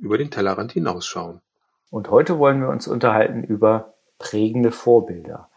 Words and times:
über 0.00 0.18
den 0.18 0.30
Tellerrand 0.30 0.72
hinausschauen. 0.72 1.40
Und 1.90 2.10
heute 2.10 2.38
wollen 2.38 2.60
wir 2.60 2.68
uns 2.68 2.88
unterhalten 2.88 3.42
über 3.44 3.94
prägende 4.18 4.70
Vorbilder. 4.70 5.48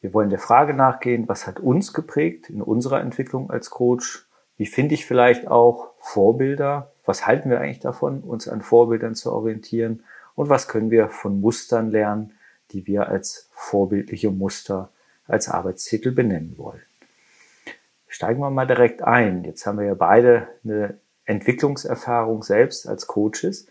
Wir 0.00 0.14
wollen 0.14 0.30
der 0.30 0.38
Frage 0.38 0.74
nachgehen, 0.74 1.28
was 1.28 1.46
hat 1.46 1.60
uns 1.60 1.92
geprägt 1.92 2.48
in 2.50 2.62
unserer 2.62 3.00
Entwicklung 3.00 3.50
als 3.50 3.70
Coach? 3.70 4.26
Wie 4.56 4.66
finde 4.66 4.94
ich 4.94 5.06
vielleicht 5.06 5.48
auch 5.48 5.90
Vorbilder? 6.00 6.90
Was 7.04 7.26
halten 7.26 7.50
wir 7.50 7.60
eigentlich 7.60 7.80
davon, 7.80 8.20
uns 8.20 8.48
an 8.48 8.62
Vorbildern 8.62 9.14
zu 9.14 9.32
orientieren? 9.32 10.04
Und 10.34 10.48
was 10.48 10.68
können 10.68 10.90
wir 10.90 11.08
von 11.08 11.40
Mustern 11.40 11.90
lernen, 11.90 12.32
die 12.70 12.86
wir 12.86 13.08
als 13.08 13.48
vorbildliche 13.52 14.30
Muster 14.30 14.90
als 15.26 15.48
Arbeitstitel 15.48 16.12
benennen 16.12 16.54
wollen? 16.56 16.82
Steigen 18.08 18.40
wir 18.40 18.50
mal 18.50 18.66
direkt 18.66 19.02
ein. 19.02 19.44
Jetzt 19.44 19.66
haben 19.66 19.78
wir 19.78 19.86
ja 19.86 19.94
beide 19.94 20.48
eine 20.64 20.98
Entwicklungserfahrung 21.24 22.42
selbst 22.42 22.88
als 22.88 23.06
Coaches. 23.06 23.66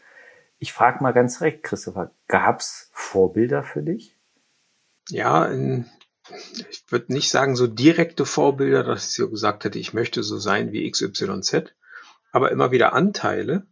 Ich 0.60 0.74
frage 0.74 1.02
mal 1.02 1.14
ganz 1.14 1.40
direkt, 1.40 1.64
Christopher, 1.64 2.12
gab 2.28 2.60
es 2.60 2.90
Vorbilder 2.92 3.64
für 3.64 3.82
dich? 3.82 4.18
Ja, 5.10 5.46
in, 5.46 5.86
ich 6.70 6.84
würde 6.90 7.14
nicht 7.14 7.32
sagen 7.32 7.56
so 7.56 7.66
direkte 7.66 8.26
Vorbilder, 8.26 8.84
dass 8.84 9.10
ich 9.10 9.16
so 9.16 9.30
gesagt 9.30 9.64
hätte, 9.64 9.80
ich 9.80 9.94
möchte 9.94 10.22
so 10.22 10.38
sein 10.38 10.74
wie 10.74 10.90
XYZ, 10.90 11.74
aber 12.34 12.52
immer 12.52 12.72
wieder 12.72 12.92
Anteile, 12.92 13.68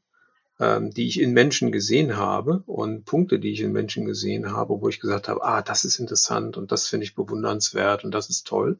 ähm, 0.59 0.91
die 0.91 1.07
ich 1.07 1.19
in 1.19 1.33
Menschen 1.33 1.73
gesehen 1.73 2.15
habe 2.15 2.63
und 2.65 3.03
Punkte, 3.03 3.37
die 3.37 3.51
ich 3.51 3.61
in 3.61 3.73
Menschen 3.73 4.05
gesehen 4.05 4.53
habe, 4.53 4.79
wo 4.81 4.87
ich 4.87 5.01
gesagt 5.01 5.27
habe, 5.27 5.43
ah, 5.43 5.61
das 5.61 5.83
ist 5.83 5.99
interessant 5.99 6.55
und 6.55 6.71
das 6.71 6.87
finde 6.87 7.03
ich 7.03 7.15
bewundernswert 7.15 8.05
und 8.05 8.11
das 8.11 8.29
ist 8.29 8.47
toll. 8.47 8.79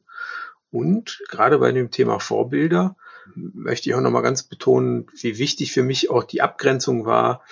Und 0.70 1.22
gerade 1.28 1.58
bei 1.58 1.72
dem 1.72 1.90
Thema 1.90 2.20
Vorbilder 2.20 2.96
möchte 3.34 3.88
ich 3.88 3.94
auch 3.94 4.00
nochmal 4.00 4.22
ganz 4.22 4.42
betonen, 4.42 5.06
wie 5.20 5.38
wichtig 5.38 5.72
für 5.72 5.82
mich 5.82 6.10
auch 6.10 6.24
die 6.24 6.40
Abgrenzung 6.40 7.04
war 7.04 7.42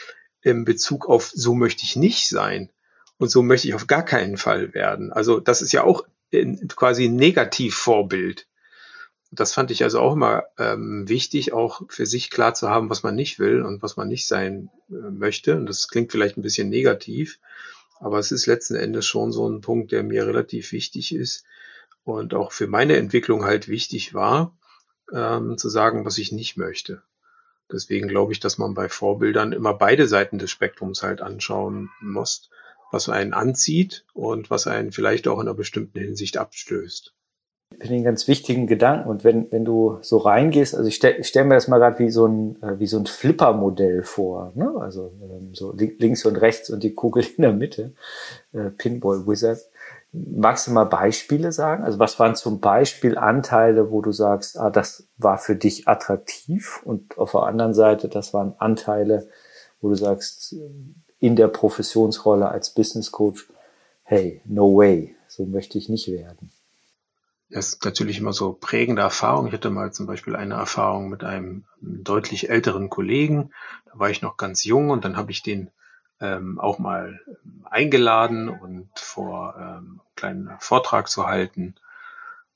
in 0.46 0.64
Bezug 0.64 1.08
auf 1.08 1.32
so 1.34 1.54
möchte 1.54 1.82
ich 1.82 1.96
nicht 1.96 2.28
sein 2.28 2.70
und 3.18 3.30
so 3.30 3.42
möchte 3.42 3.66
ich 3.66 3.74
auf 3.74 3.88
gar 3.88 4.04
keinen 4.04 4.36
Fall 4.36 4.74
werden. 4.74 5.12
Also 5.12 5.40
das 5.40 5.60
ist 5.60 5.72
ja 5.72 5.82
auch 5.82 6.06
quasi 6.76 7.06
ein 7.06 7.16
Negativvorbild. 7.16 8.46
Das 9.32 9.52
fand 9.52 9.72
ich 9.72 9.82
also 9.82 9.98
auch 9.98 10.12
immer 10.12 10.44
ähm, 10.56 11.08
wichtig, 11.08 11.52
auch 11.52 11.82
für 11.88 12.06
sich 12.06 12.30
klar 12.30 12.54
zu 12.54 12.70
haben, 12.70 12.90
was 12.90 13.02
man 13.02 13.16
nicht 13.16 13.40
will 13.40 13.62
und 13.62 13.82
was 13.82 13.96
man 13.96 14.06
nicht 14.06 14.28
sein 14.28 14.70
äh, 14.88 15.10
möchte. 15.10 15.56
Und 15.56 15.66
das 15.66 15.88
klingt 15.88 16.12
vielleicht 16.12 16.36
ein 16.36 16.42
bisschen 16.42 16.68
negativ, 16.68 17.40
aber 17.98 18.20
es 18.20 18.30
ist 18.30 18.46
letzten 18.46 18.76
Endes 18.76 19.04
schon 19.04 19.32
so 19.32 19.48
ein 19.48 19.62
Punkt, 19.62 19.90
der 19.90 20.04
mir 20.04 20.28
relativ 20.28 20.70
wichtig 20.70 21.12
ist 21.12 21.44
und 22.04 22.34
auch 22.34 22.52
für 22.52 22.68
meine 22.68 22.96
Entwicklung 22.96 23.44
halt 23.44 23.66
wichtig 23.66 24.14
war, 24.14 24.56
ähm, 25.12 25.58
zu 25.58 25.68
sagen, 25.68 26.04
was 26.04 26.18
ich 26.18 26.30
nicht 26.30 26.56
möchte. 26.56 27.02
Deswegen 27.72 28.08
glaube 28.08 28.32
ich, 28.32 28.40
dass 28.40 28.58
man 28.58 28.74
bei 28.74 28.88
Vorbildern 28.88 29.52
immer 29.52 29.74
beide 29.74 30.06
Seiten 30.06 30.38
des 30.38 30.50
Spektrums 30.50 31.02
halt 31.02 31.20
anschauen 31.20 31.90
muss, 32.00 32.48
was 32.92 33.08
einen 33.08 33.32
anzieht 33.32 34.04
und 34.14 34.50
was 34.50 34.66
einen 34.66 34.92
vielleicht 34.92 35.26
auch 35.26 35.40
in 35.40 35.48
einer 35.48 35.54
bestimmten 35.54 35.98
Hinsicht 35.98 36.36
abstößt. 36.36 37.12
Ich 37.72 37.78
finde 37.78 37.94
einen 37.96 38.04
ganz 38.04 38.28
wichtigen 38.28 38.68
Gedanken. 38.68 39.08
Und 39.08 39.24
wenn, 39.24 39.50
wenn 39.50 39.64
du 39.64 39.98
so 40.00 40.18
reingehst, 40.18 40.74
also 40.74 40.86
ich 40.88 40.94
stelle 40.94 41.24
stell 41.24 41.44
mir 41.44 41.54
das 41.54 41.66
mal 41.66 41.78
gerade 41.78 41.98
wie 41.98 42.10
so 42.10 42.26
ein, 42.26 42.62
äh, 42.62 42.78
wie 42.78 42.86
so 42.86 42.96
ein 42.96 43.06
Flipper-Modell 43.06 44.04
vor. 44.04 44.52
Ne? 44.54 44.72
Also 44.80 45.12
ähm, 45.20 45.52
so 45.52 45.74
links 45.76 46.24
und 46.24 46.36
rechts 46.36 46.70
und 46.70 46.84
die 46.84 46.94
Kugel 46.94 47.24
in 47.36 47.42
der 47.42 47.52
Mitte. 47.52 47.92
Äh, 48.52 48.70
Pinball 48.70 49.26
Wizard. 49.26 49.58
Magst 50.16 50.66
du 50.66 50.70
mal 50.70 50.84
Beispiele 50.84 51.52
sagen? 51.52 51.84
Also 51.84 51.98
was 51.98 52.18
waren 52.18 52.34
zum 52.34 52.60
Beispiel 52.60 53.18
Anteile, 53.18 53.90
wo 53.90 54.00
du 54.00 54.12
sagst, 54.12 54.58
ah, 54.58 54.70
das 54.70 55.08
war 55.16 55.38
für 55.38 55.56
dich 55.56 55.88
attraktiv 55.88 56.80
und 56.84 57.18
auf 57.18 57.32
der 57.32 57.42
anderen 57.42 57.74
Seite, 57.74 58.08
das 58.08 58.32
waren 58.32 58.54
Anteile, 58.58 59.28
wo 59.80 59.88
du 59.88 59.94
sagst, 59.94 60.54
in 61.18 61.36
der 61.36 61.48
Professionsrolle 61.48 62.48
als 62.48 62.72
Business 62.72 63.10
Coach, 63.10 63.48
hey, 64.04 64.40
no 64.44 64.76
way, 64.76 65.14
so 65.28 65.44
möchte 65.44 65.78
ich 65.78 65.88
nicht 65.88 66.08
werden. 66.08 66.50
Das 67.50 67.68
ist 67.68 67.84
natürlich 67.84 68.18
immer 68.18 68.32
so 68.32 68.52
prägende 68.52 69.02
Erfahrung. 69.02 69.46
Ich 69.46 69.52
hatte 69.52 69.70
mal 69.70 69.92
zum 69.92 70.06
Beispiel 70.06 70.34
eine 70.34 70.54
Erfahrung 70.54 71.08
mit 71.08 71.22
einem 71.22 71.64
deutlich 71.80 72.50
älteren 72.50 72.90
Kollegen. 72.90 73.50
Da 73.84 73.98
war 73.98 74.10
ich 74.10 74.20
noch 74.20 74.36
ganz 74.36 74.64
jung 74.64 74.90
und 74.90 75.04
dann 75.04 75.16
habe 75.16 75.30
ich 75.30 75.42
den 75.42 75.70
ähm, 76.20 76.58
auch 76.58 76.78
mal 76.78 77.20
eingeladen 77.64 78.48
und 78.48 78.88
vor 78.94 79.54
ähm, 79.58 79.64
einen 79.64 80.00
kleinen 80.14 80.50
Vortrag 80.60 81.08
zu 81.08 81.26
halten 81.26 81.74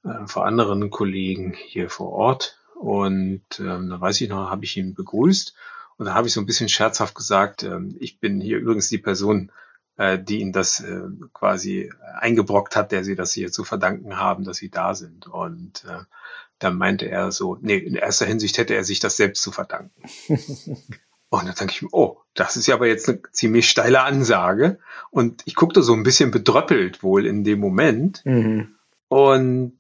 äh, 0.05 0.27
vor 0.27 0.47
anderen 0.47 0.91
Kollegen 0.91 1.53
hier 1.53 1.91
vor 1.91 2.13
Ort. 2.13 2.59
Und 2.75 3.43
ähm, 3.59 3.91
da 3.91 4.01
weiß 4.01 4.21
ich 4.23 4.29
noch, 4.31 4.51
habe 4.51 4.65
ich 4.65 4.77
ihn 4.77 4.95
begrüßt 4.95 5.55
und 6.01 6.07
da 6.07 6.15
habe 6.15 6.29
ich 6.29 6.33
so 6.33 6.41
ein 6.41 6.47
bisschen 6.47 6.71
scherzhaft 6.71 7.15
gesagt, 7.15 7.63
ähm, 7.63 7.95
ich 8.01 8.21
bin 8.21 8.41
hier 8.41 8.57
übrigens 8.57 8.89
die 8.89 8.97
Person, 8.97 9.53
äh, 9.99 10.19
die 10.19 10.41
ihn 10.41 10.51
das 10.51 10.81
äh, 10.81 11.03
quasi 11.35 11.93
eingebrockt 12.19 12.75
hat, 12.75 12.91
der 12.91 13.05
sie 13.05 13.17
das 13.17 13.35
hier 13.35 13.53
zu 13.53 13.65
verdanken 13.65 14.17
haben, 14.17 14.45
dass 14.45 14.57
sie 14.57 14.71
da 14.71 14.95
sind. 14.95 15.27
Und 15.27 15.85
äh, 15.85 16.05
dann 16.59 16.79
meinte 16.79 17.07
er 17.11 17.33
so, 17.33 17.59
nee, 17.61 17.77
in 17.77 17.97
erster 17.97 18.25
Hinsicht 18.25 18.57
hätte 18.57 18.75
er 18.75 18.85
sich 18.85 18.99
das 18.99 19.19
selbst 19.19 19.43
zu 19.43 19.53
verdanken. 19.53 20.03
Und 21.31 21.47
dann 21.47 21.55
denke 21.55 21.73
ich 21.73 21.83
mir, 21.83 21.89
oh, 21.93 22.19
das 22.35 22.57
ist 22.57 22.67
ja 22.67 22.75
aber 22.75 22.89
jetzt 22.89 23.09
eine 23.09 23.23
ziemlich 23.31 23.69
steile 23.69 24.03
Ansage. 24.03 24.79
Und 25.11 25.43
ich 25.47 25.55
guckte 25.55 25.83
so 25.83 25.95
ein 25.95 26.03
bisschen 26.03 26.33
bedröppelt 26.33 27.03
wohl 27.03 27.25
in 27.25 27.45
dem 27.45 27.61
Moment. 27.61 28.23
Mhm. 28.25 28.75
Und 29.09 29.77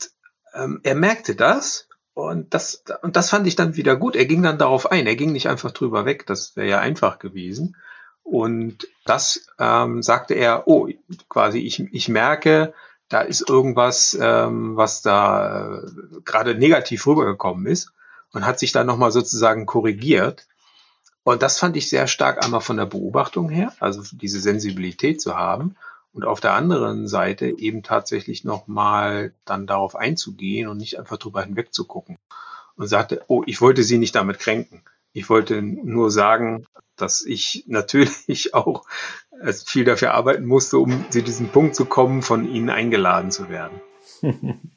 ähm, 0.54 0.80
er 0.84 0.94
merkte 0.94 1.34
das. 1.34 1.88
Und 2.14 2.54
das, 2.54 2.84
und 3.02 3.16
das 3.16 3.30
fand 3.30 3.46
ich 3.46 3.56
dann 3.56 3.76
wieder 3.76 3.96
gut. 3.96 4.14
Er 4.14 4.26
ging 4.26 4.42
dann 4.42 4.58
darauf 4.58 4.90
ein. 4.90 5.06
Er 5.06 5.16
ging 5.16 5.32
nicht 5.32 5.48
einfach 5.48 5.72
drüber 5.72 6.04
weg. 6.04 6.24
Das 6.26 6.54
wäre 6.56 6.68
ja 6.68 6.78
einfach 6.78 7.18
gewesen. 7.18 7.76
Und 8.22 8.86
das 9.04 9.46
ähm, 9.58 10.02
sagte 10.02 10.34
er, 10.34 10.68
oh, 10.68 10.88
quasi, 11.28 11.58
ich, 11.58 11.80
ich 11.92 12.08
merke, 12.08 12.74
da 13.08 13.22
ist 13.22 13.48
irgendwas, 13.48 14.16
ähm, 14.20 14.76
was 14.76 15.02
da 15.02 15.78
äh, 15.78 16.20
gerade 16.24 16.54
negativ 16.54 17.08
rübergekommen 17.08 17.66
ist 17.66 17.92
und 18.32 18.46
hat 18.46 18.60
sich 18.60 18.70
dann 18.70 18.86
nochmal 18.86 19.10
sozusagen 19.10 19.66
korrigiert. 19.66 20.46
Und 21.22 21.42
das 21.42 21.58
fand 21.58 21.76
ich 21.76 21.88
sehr 21.88 22.06
stark 22.06 22.42
einmal 22.44 22.60
von 22.60 22.76
der 22.76 22.86
Beobachtung 22.86 23.50
her, 23.50 23.72
also 23.78 24.02
diese 24.12 24.40
Sensibilität 24.40 25.20
zu 25.20 25.36
haben 25.36 25.76
und 26.12 26.24
auf 26.24 26.40
der 26.40 26.54
anderen 26.54 27.06
Seite 27.06 27.46
eben 27.46 27.82
tatsächlich 27.82 28.44
nochmal 28.44 29.32
dann 29.44 29.66
darauf 29.66 29.94
einzugehen 29.94 30.68
und 30.68 30.78
nicht 30.78 30.98
einfach 30.98 31.18
drüber 31.18 31.42
hinweg 31.42 31.72
zu 31.72 31.86
gucken. 31.86 32.18
Und 32.76 32.88
sagte, 32.88 33.22
oh, 33.28 33.42
ich 33.46 33.60
wollte 33.60 33.82
Sie 33.82 33.98
nicht 33.98 34.14
damit 34.14 34.38
kränken. 34.38 34.82
Ich 35.12 35.28
wollte 35.28 35.60
nur 35.60 36.10
sagen, 36.10 36.66
dass 36.96 37.24
ich 37.24 37.64
natürlich 37.68 38.54
auch 38.54 38.86
viel 39.66 39.84
dafür 39.84 40.14
arbeiten 40.14 40.46
musste, 40.46 40.78
um 40.78 41.04
zu 41.10 41.22
diesem 41.22 41.48
Punkt 41.48 41.76
zu 41.76 41.84
kommen, 41.84 42.22
von 42.22 42.48
Ihnen 42.48 42.70
eingeladen 42.70 43.30
zu 43.30 43.48
werden. 43.48 43.80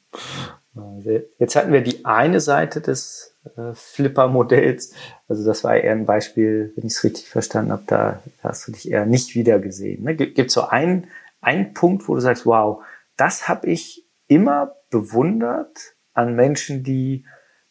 Jetzt 1.38 1.56
hatten 1.56 1.72
wir 1.72 1.82
die 1.82 2.04
eine 2.04 2.40
Seite 2.40 2.80
des 2.80 3.34
äh, 3.56 3.74
Flipper-Modells. 3.74 4.92
Also 5.28 5.44
das 5.44 5.62
war 5.62 5.76
eher 5.76 5.92
ein 5.92 6.06
Beispiel, 6.06 6.72
wenn 6.74 6.86
ich 6.86 6.94
es 6.94 7.04
richtig 7.04 7.28
verstanden 7.28 7.72
habe, 7.72 7.84
da 7.86 8.22
hast 8.42 8.66
du 8.66 8.72
dich 8.72 8.90
eher 8.90 9.06
nicht 9.06 9.34
wieder 9.34 9.58
gesehen. 9.58 10.04
Ne? 10.04 10.16
Gibt 10.16 10.38
es 10.38 10.54
so 10.54 10.62
einen, 10.62 11.08
einen 11.40 11.74
Punkt, 11.74 12.08
wo 12.08 12.14
du 12.14 12.20
sagst, 12.20 12.46
wow, 12.46 12.82
das 13.16 13.48
habe 13.48 13.68
ich 13.68 14.06
immer 14.26 14.74
bewundert 14.90 15.94
an 16.12 16.34
Menschen, 16.34 16.82
die 16.82 17.24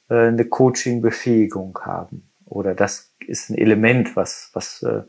äh, 0.10 0.28
eine 0.28 0.46
Coaching-Befähigung 0.46 1.78
haben. 1.82 2.32
Oder 2.46 2.76
das 2.76 3.14
ist 3.26 3.50
ein 3.50 3.58
Element, 3.58 4.16
was, 4.16 4.50
was 4.54 4.84
äh, 4.84 5.04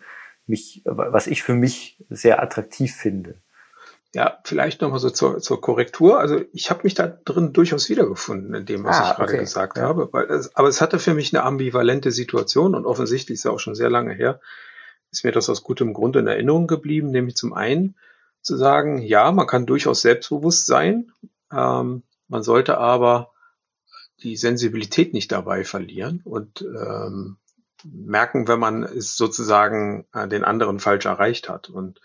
mich, 0.46 0.82
was 0.84 1.26
ich 1.26 1.42
für 1.42 1.54
mich 1.54 2.02
sehr 2.10 2.42
attraktiv 2.42 2.94
finde. 2.94 3.36
Ja, 4.14 4.38
vielleicht 4.44 4.80
nochmal 4.80 5.00
so 5.00 5.10
zur, 5.10 5.40
zur 5.40 5.60
Korrektur. 5.60 6.20
Also 6.20 6.40
ich 6.52 6.70
habe 6.70 6.82
mich 6.84 6.94
da 6.94 7.08
drin 7.08 7.52
durchaus 7.52 7.88
wiedergefunden 7.88 8.54
in 8.54 8.64
dem, 8.64 8.84
was 8.84 8.96
ah, 8.96 9.10
ich 9.10 9.16
gerade 9.16 9.32
okay. 9.32 9.40
gesagt 9.40 9.76
ja. 9.76 9.82
habe. 9.82 10.08
Weil 10.12 10.30
es, 10.30 10.54
aber 10.54 10.68
es 10.68 10.80
hatte 10.80 11.00
für 11.00 11.14
mich 11.14 11.34
eine 11.34 11.42
ambivalente 11.42 12.12
Situation 12.12 12.76
und 12.76 12.86
offensichtlich 12.86 13.34
ist 13.34 13.44
ja 13.44 13.50
auch 13.50 13.58
schon 13.58 13.74
sehr 13.74 13.90
lange 13.90 14.14
her, 14.14 14.40
ist 15.10 15.24
mir 15.24 15.32
das 15.32 15.50
aus 15.50 15.64
gutem 15.64 15.92
Grund 15.94 16.14
in 16.14 16.28
Erinnerung 16.28 16.68
geblieben, 16.68 17.10
nämlich 17.10 17.34
zum 17.34 17.54
einen 17.54 17.96
zu 18.40 18.56
sagen, 18.56 19.02
ja, 19.02 19.32
man 19.32 19.48
kann 19.48 19.66
durchaus 19.66 20.02
selbstbewusst 20.02 20.66
sein, 20.66 21.10
ähm, 21.52 22.04
man 22.28 22.44
sollte 22.44 22.78
aber 22.78 23.32
die 24.22 24.36
Sensibilität 24.36 25.12
nicht 25.12 25.32
dabei 25.32 25.64
verlieren 25.64 26.20
und 26.22 26.62
ähm, 26.62 27.36
merken, 27.82 28.46
wenn 28.46 28.60
man 28.60 28.84
es 28.84 29.16
sozusagen 29.16 30.06
äh, 30.12 30.28
den 30.28 30.44
anderen 30.44 30.78
falsch 30.78 31.06
erreicht 31.06 31.48
hat. 31.48 31.68
Und 31.68 32.00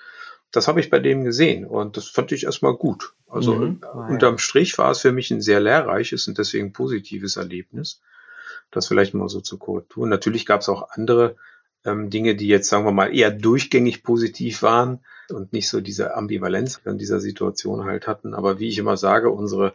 das 0.51 0.68
habe 0.68 0.80
ich 0.80 0.90
bei 0.90 1.00
dem 1.00 1.24
gesehen 1.24 1.66
und 1.66 1.98
das 1.98 2.07
fand 2.07 2.31
ich 2.31 2.46
erstmal 2.46 2.75
gut. 2.75 3.13
Also 3.28 3.56
mhm. 3.56 3.81
ah, 3.84 4.07
unterm 4.07 4.38
Strich 4.38 4.78
war 4.78 4.92
es 4.92 5.00
für 5.00 5.12
mich 5.12 5.30
ein 5.31 5.42
sehr 5.42 5.60
lehrreiches 5.60 6.28
und 6.28 6.38
deswegen 6.38 6.74
positives 6.74 7.38
Erlebnis. 7.38 8.01
Das 8.72 8.88
vielleicht 8.88 9.13
mal 9.13 9.30
so 9.30 9.42
zur 9.42 9.60
Korrektur. 9.60 10.07
Natürlich 10.07 10.46
gab 10.46 10.62
es 10.62 10.69
auch 10.69 10.90
andere 10.92 11.36
ähm, 11.86 12.10
Dinge, 12.10 12.36
die 12.36 12.48
jetzt, 12.48 12.69
sagen 12.69 12.86
wir 12.86 12.92
mal, 12.92 13.16
eher 13.16 13.31
durchgängig 13.31 14.04
positiv 14.04 14.62
waren 14.62 15.00
und 15.30 15.54
nicht 15.54 15.69
so 15.69 15.81
diese 15.81 16.16
Ambivalenz 16.16 16.81
in 16.86 16.98
dieser 16.98 17.19
Situation 17.19 17.86
halt 17.86 18.07
hatten. 18.07 18.34
Aber 18.34 18.60
wie 18.60 18.68
ich 18.68 18.78
immer 18.78 18.98
sage, 18.98 19.30
unsere, 19.30 19.74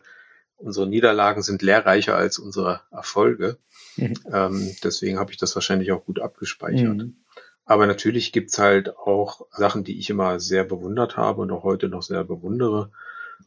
unsere 0.57 0.89
Niederlagen 0.89 1.43
sind 1.43 1.63
lehrreicher 1.63 2.17
als 2.17 2.39
unsere 2.39 2.81
Erfolge. 2.91 3.59
Mhm. 3.97 4.15
Ähm, 4.33 4.77
deswegen 4.83 5.19
habe 5.19 5.33
ich 5.33 5.39
das 5.39 5.55
wahrscheinlich 5.55 5.93
auch 5.93 6.05
gut 6.05 6.21
abgespeichert. 6.21 6.97
Mhm. 6.97 7.17
Aber 7.67 7.87
natürlich 7.87 8.33
gibt's 8.33 8.59
halt 8.59 8.97
auch 8.97 9.47
Sachen, 9.51 9.85
die 9.85 9.99
ich 9.99 10.11
immer 10.11 10.39
sehr 10.39 10.65
bewundert 10.65 11.17
habe 11.17 11.43
und 11.43 11.51
auch 11.51 11.63
heute 11.63 11.89
noch 11.89 12.03
sehr 12.03 12.25
bewundere. 12.25 12.91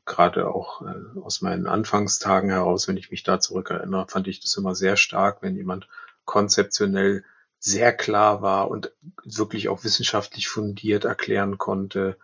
Gerade 0.06 0.50
auch 0.50 0.82
äh, 0.82 1.20
aus 1.20 1.42
meinen 1.42 1.68
Anfangstagen 1.68 2.50
heraus, 2.50 2.88
wenn 2.88 2.98
ich 2.98 3.12
mich 3.12 3.24
da 3.24 3.40
zurückerinnere, 3.40 4.08
fand 4.08 4.28
ich 4.28 4.40
das 4.40 4.58
immer 4.58 4.76
sehr 4.76 4.98
stark, 4.98 5.42
wenn 5.42 5.56
jemand 5.56 5.88
konzeptionell 6.26 7.24
sehr 7.60 7.94
klar 7.94 8.42
war 8.42 8.70
und 8.70 8.92
wirklich 9.24 9.70
auch 9.70 9.84
wissenschaftlich 9.84 10.48
fundiert 10.48 11.06
erklären 11.06 11.58
konnte, 11.58 12.18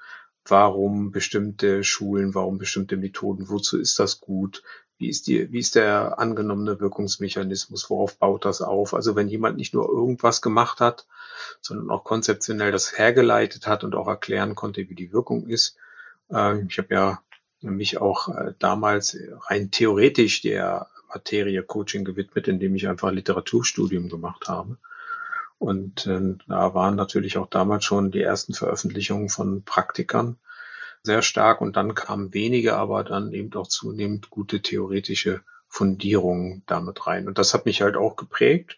warum 0.46 1.12
bestimmte 1.12 1.84
Schulen, 1.84 2.36
warum 2.36 2.58
bestimmte 2.58 2.98
Methoden, 2.98 3.50
wozu 3.50 3.80
ist 3.80 4.00
das 4.00 4.20
gut, 4.20 4.64
wie 4.98 5.10
ist 5.10 5.28
die, 5.28 5.52
wie 5.52 5.60
ist 5.60 5.76
der 5.76 6.20
angenommene 6.20 6.80
Wirkungsmechanismus, 6.80 7.90
worauf 7.90 8.18
baut 8.18 8.46
das 8.46 8.62
auf? 8.62 8.94
Also 8.94 9.16
wenn 9.16 9.28
jemand 9.28 9.58
nicht 9.58 9.74
nur 9.74 9.90
irgendwas 9.90 10.42
gemacht 10.42 10.80
hat, 10.80 11.08
sondern 11.62 11.90
auch 11.90 12.04
konzeptionell 12.04 12.72
das 12.72 12.98
hergeleitet 12.98 13.68
hat 13.68 13.84
und 13.84 13.96
auch 13.96 14.08
erklären 14.08 14.56
konnte, 14.56 14.90
wie 14.90 14.96
die 14.96 15.12
Wirkung 15.12 15.48
ist. 15.48 15.78
Äh, 16.32 16.64
ich 16.68 16.78
habe 16.78 16.94
ja 16.94 17.22
mich 17.62 18.00
auch 18.00 18.30
äh, 18.30 18.54
damals 18.60 19.18
rein 19.48 19.72
theoretisch 19.72 20.42
der 20.42 20.88
Materie 21.10 21.64
Coaching 21.64 22.06
gewidmet, 22.06 22.48
indem 22.48 22.76
ich 22.76 22.88
einfach 22.88 23.12
Literaturstudium 23.12 24.10
gemacht 24.10 24.48
habe. 24.48 24.78
Und 25.60 26.08
äh, 26.08 26.36
da 26.48 26.74
waren 26.74 26.96
natürlich 26.96 27.38
auch 27.38 27.48
damals 27.48 27.86
schon 27.86 28.12
die 28.12 28.22
ersten 28.22 28.54
Veröffentlichungen 28.54 29.30
von 29.30 29.64
Praktikern 29.64 30.38
sehr 31.04 31.22
stark 31.22 31.62
und 31.62 31.76
dann 31.76 31.96
kamen 31.96 32.34
wenige, 32.34 32.76
aber 32.76 33.04
dann 33.04 33.34
eben 33.34 33.54
auch 33.54 33.68
zunehmend 33.68 34.30
gute 34.30 34.62
theoretische 34.62 35.42
Fundierungen 35.68 36.64
damit 36.66 37.06
rein. 37.08 37.28
Und 37.28 37.38
das 37.38 37.54
hat 37.54 37.66
mich 37.66 37.82
halt 37.82 37.98
auch 37.98 38.16
geprägt 38.16 38.78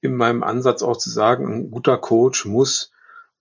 in 0.00 0.14
meinem 0.14 0.44
Ansatz 0.44 0.82
auch 0.82 0.96
zu 0.96 1.10
sagen, 1.10 1.52
ein 1.52 1.70
guter 1.70 1.98
Coach 1.98 2.44
muss 2.44 2.92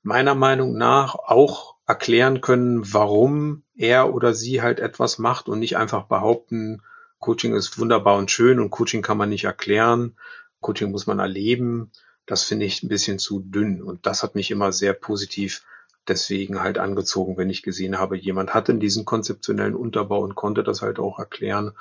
meiner 0.02 0.34
Meinung 0.34 0.76
nach 0.76 1.16
auch 1.16 1.76
erklären 1.86 2.42
können, 2.42 2.94
warum 2.94 3.64
er 3.76 4.14
oder 4.14 4.34
sie 4.34 4.62
halt 4.62 4.80
etwas 4.80 5.20
macht 5.20 5.48
und 5.48 5.60
nicht 5.60 5.78
einfach 5.78 6.06
behaupten, 6.06 6.82
Coaching 7.20 7.56
ist 7.56 7.80
wunderbar 7.80 8.18
und 8.18 8.32
schön 8.32 8.60
und 8.60 8.72
Coaching 8.72 9.02
kann 9.02 9.18
man 9.18 9.30
nicht 9.30 9.44
erklären, 9.44 10.18
Coaching 10.62 10.92
muss 10.92 11.08
man 11.08 11.20
erleben 11.20 11.92
das 12.28 12.44
finde 12.44 12.66
ich 12.66 12.84
ein 12.84 12.90
bisschen 12.90 13.18
zu 13.18 13.40
dünn. 13.40 13.82
Und 13.82 14.06
das 14.06 14.22
hat 14.22 14.36
mich 14.36 14.52
immer 14.52 14.72
sehr 14.72 14.94
positiv 14.94 15.64
deswegen 16.08 16.62
halt 16.62 16.78
angezogen, 16.78 17.38
wenn 17.38 17.50
ich 17.50 17.64
gesehen 17.64 17.98
habe, 17.98 18.18
jemand 18.18 18.54
hatte 18.54 18.74
diesen 18.76 19.06
konzeptionellen 19.06 19.76
Unterbau 19.76 20.20
und 20.20 20.36
konnte 20.36 20.64
das 20.64 20.82
halt 20.82 21.00
auch 21.00 21.20
erklären. 21.20 21.74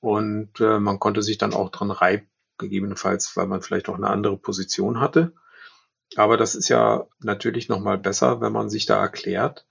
Und 0.00 0.60
äh, 0.60 0.78
man 0.78 0.98
konnte 0.98 1.22
sich 1.22 1.38
dann 1.38 1.54
auch 1.54 1.70
dran 1.70 1.90
reiben, 1.90 2.28
gegebenenfalls, 2.58 3.36
weil 3.36 3.46
man 3.46 3.62
vielleicht 3.62 3.88
auch 3.88 3.96
eine 3.96 4.08
andere 4.08 4.36
Position 4.36 5.00
hatte. 5.00 5.32
Aber 6.14 6.36
das 6.36 6.54
ist 6.54 6.68
ja 6.68 7.06
natürlich 7.18 7.68
nochmal 7.68 7.98
besser, 7.98 8.40
wenn 8.40 8.52
man 8.52 8.70
sich 8.70 8.86
da 8.86 9.00
erklärt, 9.00 9.66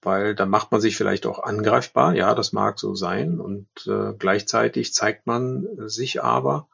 weil 0.00 0.34
dann 0.34 0.48
macht 0.48 0.72
man 0.72 0.80
sich 0.80 0.96
vielleicht 0.96 1.26
auch 1.26 1.42
angreifbar. 1.42 2.14
Ja, 2.14 2.34
das 2.34 2.52
mag 2.52 2.78
so 2.78 2.94
sein. 2.94 3.40
Und 3.40 3.68
äh, 3.86 4.14
gleichzeitig 4.18 4.94
zeigt 4.94 5.26
man 5.26 5.66
sich 5.88 6.22
aber. 6.22 6.68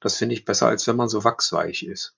Das 0.00 0.16
finde 0.16 0.34
ich 0.34 0.44
besser, 0.44 0.68
als 0.68 0.86
wenn 0.86 0.96
man 0.96 1.08
so 1.08 1.24
wachsweich 1.24 1.82
ist. 1.82 2.14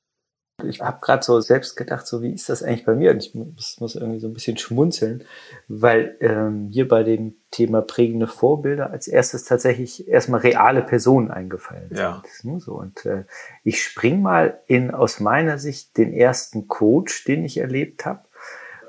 Ich 0.64 0.80
habe 0.80 1.00
gerade 1.02 1.22
so 1.22 1.38
selbst 1.40 1.76
gedacht, 1.76 2.06
so 2.06 2.22
wie 2.22 2.32
ist 2.32 2.48
das 2.48 2.62
eigentlich 2.62 2.86
bei 2.86 2.94
mir? 2.94 3.10
Und 3.10 3.18
ich 3.18 3.34
muss, 3.34 3.78
muss 3.78 3.94
irgendwie 3.94 4.20
so 4.20 4.26
ein 4.26 4.32
bisschen 4.32 4.56
schmunzeln, 4.56 5.22
weil 5.68 6.16
ähm, 6.20 6.70
hier 6.72 6.88
bei 6.88 7.02
dem 7.02 7.34
Thema 7.50 7.82
prägende 7.82 8.26
Vorbilder 8.26 8.90
als 8.90 9.06
erstes 9.06 9.44
tatsächlich 9.44 10.08
erstmal 10.08 10.40
reale 10.40 10.80
Personen 10.80 11.30
eingefallen 11.30 11.90
ja. 11.94 12.22
sind. 12.26 12.54
Ne? 12.54 12.60
So, 12.60 12.72
und 12.72 13.04
äh, 13.04 13.24
ich 13.64 13.82
spring 13.82 14.22
mal 14.22 14.58
in 14.66 14.92
aus 14.92 15.20
meiner 15.20 15.58
Sicht 15.58 15.98
den 15.98 16.14
ersten 16.14 16.68
Coach, 16.68 17.24
den 17.24 17.44
ich 17.44 17.58
erlebt 17.58 18.06
habe. 18.06 18.20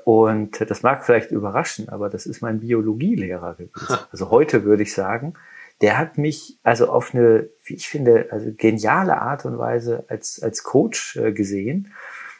Und 0.04 0.70
das 0.70 0.82
mag 0.82 1.04
vielleicht 1.04 1.32
überraschen, 1.32 1.90
aber 1.90 2.08
das 2.08 2.24
ist 2.24 2.40
mein 2.40 2.60
Biologielehrer 2.60 3.54
gewesen. 3.54 3.72
Also 4.10 4.30
heute 4.30 4.64
würde 4.64 4.84
ich 4.84 4.94
sagen, 4.94 5.34
der 5.80 5.98
hat 5.98 6.18
mich 6.18 6.58
also 6.62 6.88
auf 6.88 7.14
eine, 7.14 7.48
wie 7.64 7.74
ich 7.74 7.88
finde, 7.88 8.28
also 8.30 8.50
geniale 8.56 9.20
Art 9.20 9.44
und 9.44 9.58
Weise 9.58 10.04
als, 10.08 10.42
als 10.42 10.62
Coach 10.62 11.16
äh, 11.16 11.32
gesehen. 11.32 11.92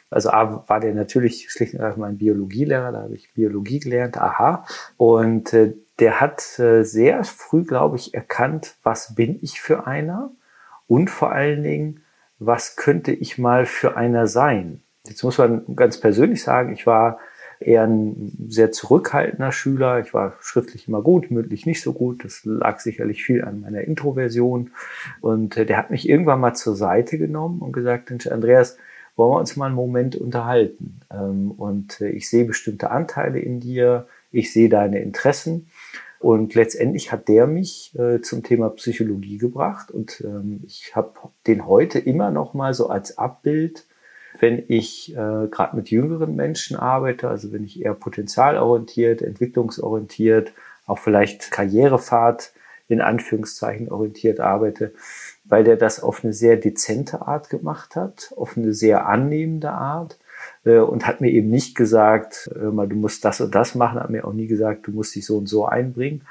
Also 0.09 0.31
A, 0.31 0.67
war 0.67 0.79
der 0.79 0.93
natürlich 0.93 1.51
schlicht 1.51 1.75
und 1.75 1.81
einfach 1.81 1.97
mein 1.97 2.17
Biologielehrer, 2.17 2.91
da 2.91 3.01
habe 3.03 3.15
ich 3.15 3.33
Biologie 3.33 3.79
gelernt, 3.79 4.17
aha. 4.17 4.65
Und 4.97 5.53
äh, 5.53 5.73
der 5.99 6.19
hat 6.19 6.57
äh, 6.59 6.83
sehr 6.83 7.23
früh, 7.23 7.63
glaube 7.63 7.97
ich, 7.97 8.13
erkannt, 8.13 8.75
was 8.83 9.15
bin 9.15 9.37
ich 9.41 9.61
für 9.61 9.85
einer 9.85 10.31
und 10.87 11.09
vor 11.09 11.31
allen 11.31 11.61
Dingen, 11.63 12.03
was 12.39 12.75
könnte 12.75 13.11
ich 13.11 13.37
mal 13.37 13.65
für 13.65 13.97
einer 13.97 14.27
sein. 14.27 14.81
Jetzt 15.05 15.23
muss 15.23 15.37
man 15.37 15.75
ganz 15.75 15.99
persönlich 15.99 16.41
sagen, 16.41 16.73
ich 16.73 16.87
war 16.87 17.19
eher 17.59 17.83
ein 17.83 18.47
sehr 18.47 18.71
zurückhaltender 18.71 19.51
Schüler. 19.51 19.99
Ich 19.99 20.13
war 20.13 20.33
schriftlich 20.41 20.87
immer 20.87 21.01
gut, 21.01 21.29
mündlich 21.29 21.65
nicht 21.65 21.81
so 21.81 21.93
gut. 21.93 22.23
Das 22.23 22.45
lag 22.45 22.79
sicherlich 22.79 23.23
viel 23.23 23.43
an 23.43 23.61
meiner 23.61 23.81
Introversion. 23.81 24.71
Und 25.21 25.57
äh, 25.57 25.65
der 25.65 25.77
hat 25.77 25.91
mich 25.91 26.07
irgendwann 26.07 26.39
mal 26.39 26.53
zur 26.53 26.75
Seite 26.75 27.17
genommen 27.17 27.59
und 27.59 27.73
gesagt, 27.73 28.11
Andreas, 28.31 28.77
wollen 29.15 29.31
wir 29.31 29.39
uns 29.39 29.57
mal 29.57 29.65
einen 29.65 29.75
Moment 29.75 30.15
unterhalten? 30.15 31.01
Ähm, 31.11 31.51
und 31.51 31.99
äh, 32.01 32.09
ich 32.09 32.29
sehe 32.29 32.45
bestimmte 32.45 32.91
Anteile 32.91 33.39
in 33.39 33.59
dir. 33.59 34.07
Ich 34.31 34.53
sehe 34.53 34.69
deine 34.69 34.99
Interessen. 34.99 35.67
Und 36.19 36.53
letztendlich 36.55 37.11
hat 37.11 37.27
der 37.27 37.47
mich 37.47 37.97
äh, 37.97 38.21
zum 38.21 38.43
Thema 38.43 38.69
Psychologie 38.71 39.37
gebracht 39.37 39.89
und 39.89 40.21
ähm, 40.25 40.61
ich 40.67 40.93
habe 40.93 41.13
den 41.47 41.65
heute 41.65 41.97
immer 41.97 42.29
noch 42.29 42.53
mal 42.53 42.73
so 42.73 42.89
als 42.89 43.17
Abbild 43.17 43.85
wenn 44.39 44.63
ich 44.67 45.11
äh, 45.11 45.47
gerade 45.49 45.75
mit 45.75 45.89
jüngeren 45.89 46.35
Menschen 46.35 46.77
arbeite, 46.77 47.29
also 47.29 47.51
wenn 47.51 47.63
ich 47.63 47.81
eher 47.81 47.93
potenzialorientiert, 47.93 49.21
entwicklungsorientiert, 49.21 50.53
auch 50.85 50.99
vielleicht 50.99 51.51
Karrierefahrt 51.51 52.53
in 52.87 53.01
Anführungszeichen 53.01 53.91
orientiert 53.91 54.39
arbeite, 54.39 54.93
weil 55.45 55.63
der 55.63 55.77
das 55.77 56.01
auf 56.01 56.23
eine 56.23 56.33
sehr 56.33 56.57
dezente 56.57 57.27
Art 57.27 57.49
gemacht 57.49 57.95
hat, 57.95 58.33
auf 58.35 58.57
eine 58.57 58.73
sehr 58.73 59.07
annehmende 59.07 59.71
Art 59.71 60.17
äh, 60.65 60.79
und 60.79 61.05
hat 61.05 61.21
mir 61.21 61.29
eben 61.29 61.49
nicht 61.49 61.75
gesagt, 61.75 62.49
äh, 62.55 62.65
mal, 62.65 62.87
du 62.87 62.95
musst 62.95 63.23
das 63.25 63.41
und 63.41 63.53
das 63.53 63.75
machen, 63.75 63.99
hat 63.99 64.09
mir 64.09 64.25
auch 64.25 64.33
nie 64.33 64.47
gesagt, 64.47 64.87
du 64.87 64.91
musst 64.91 65.15
dich 65.15 65.25
so 65.25 65.37
und 65.37 65.47
so 65.47 65.65
einbringen. 65.65 66.23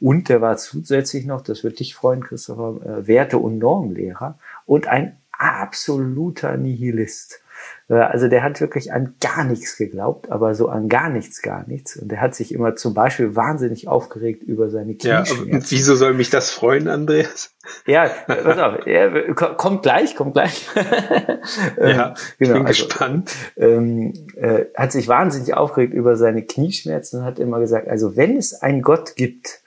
Und 0.00 0.28
der 0.28 0.40
war 0.40 0.56
zusätzlich 0.56 1.26
noch, 1.26 1.42
das 1.42 1.64
wird 1.64 1.80
dich 1.80 1.94
freuen, 1.94 2.22
Christopher, 2.22 2.80
äh, 2.84 3.06
Werte- 3.06 3.38
und 3.38 3.58
Normlehrer 3.58 4.38
und 4.64 4.88
ein 4.88 5.18
absoluter 5.32 6.56
Nihilist. 6.56 7.42
Äh, 7.88 7.94
also 7.94 8.28
der 8.28 8.42
hat 8.42 8.60
wirklich 8.60 8.92
an 8.92 9.14
gar 9.20 9.44
nichts 9.44 9.76
geglaubt, 9.76 10.30
aber 10.30 10.54
so 10.54 10.68
an 10.68 10.88
gar 10.88 11.08
nichts, 11.08 11.42
gar 11.42 11.66
nichts. 11.66 11.96
Und 11.96 12.08
der 12.08 12.20
hat 12.20 12.34
sich 12.34 12.52
immer 12.52 12.76
zum 12.76 12.94
Beispiel 12.94 13.36
wahnsinnig 13.36 13.88
aufgeregt 13.88 14.42
über 14.42 14.70
seine 14.70 14.94
Knieschmerzen. 14.94 15.48
Ja, 15.52 15.60
wieso 15.68 15.94
soll 15.94 16.14
mich 16.14 16.30
das 16.30 16.50
freuen, 16.50 16.88
Andreas? 16.88 17.54
Ja, 17.86 18.08
pass 18.26 18.58
auf, 18.58 18.86
er, 18.86 19.34
kommt 19.34 19.82
gleich, 19.82 20.16
kommt 20.16 20.34
gleich. 20.34 20.68
Ähm, 21.78 21.96
ja, 21.96 22.14
ich 22.16 22.38
genau, 22.38 22.54
bin 22.54 22.66
also, 22.66 22.86
gespannt. 22.86 23.32
Ähm, 23.56 24.12
äh, 24.36 24.64
hat 24.74 24.92
sich 24.92 25.08
wahnsinnig 25.08 25.54
aufgeregt 25.54 25.94
über 25.94 26.16
seine 26.16 26.42
Knieschmerzen 26.42 27.20
und 27.20 27.24
hat 27.24 27.38
immer 27.38 27.60
gesagt, 27.60 27.88
also 27.88 28.16
wenn 28.16 28.36
es 28.36 28.54
einen 28.62 28.82
Gott 28.82 29.14
gibt, 29.16 29.60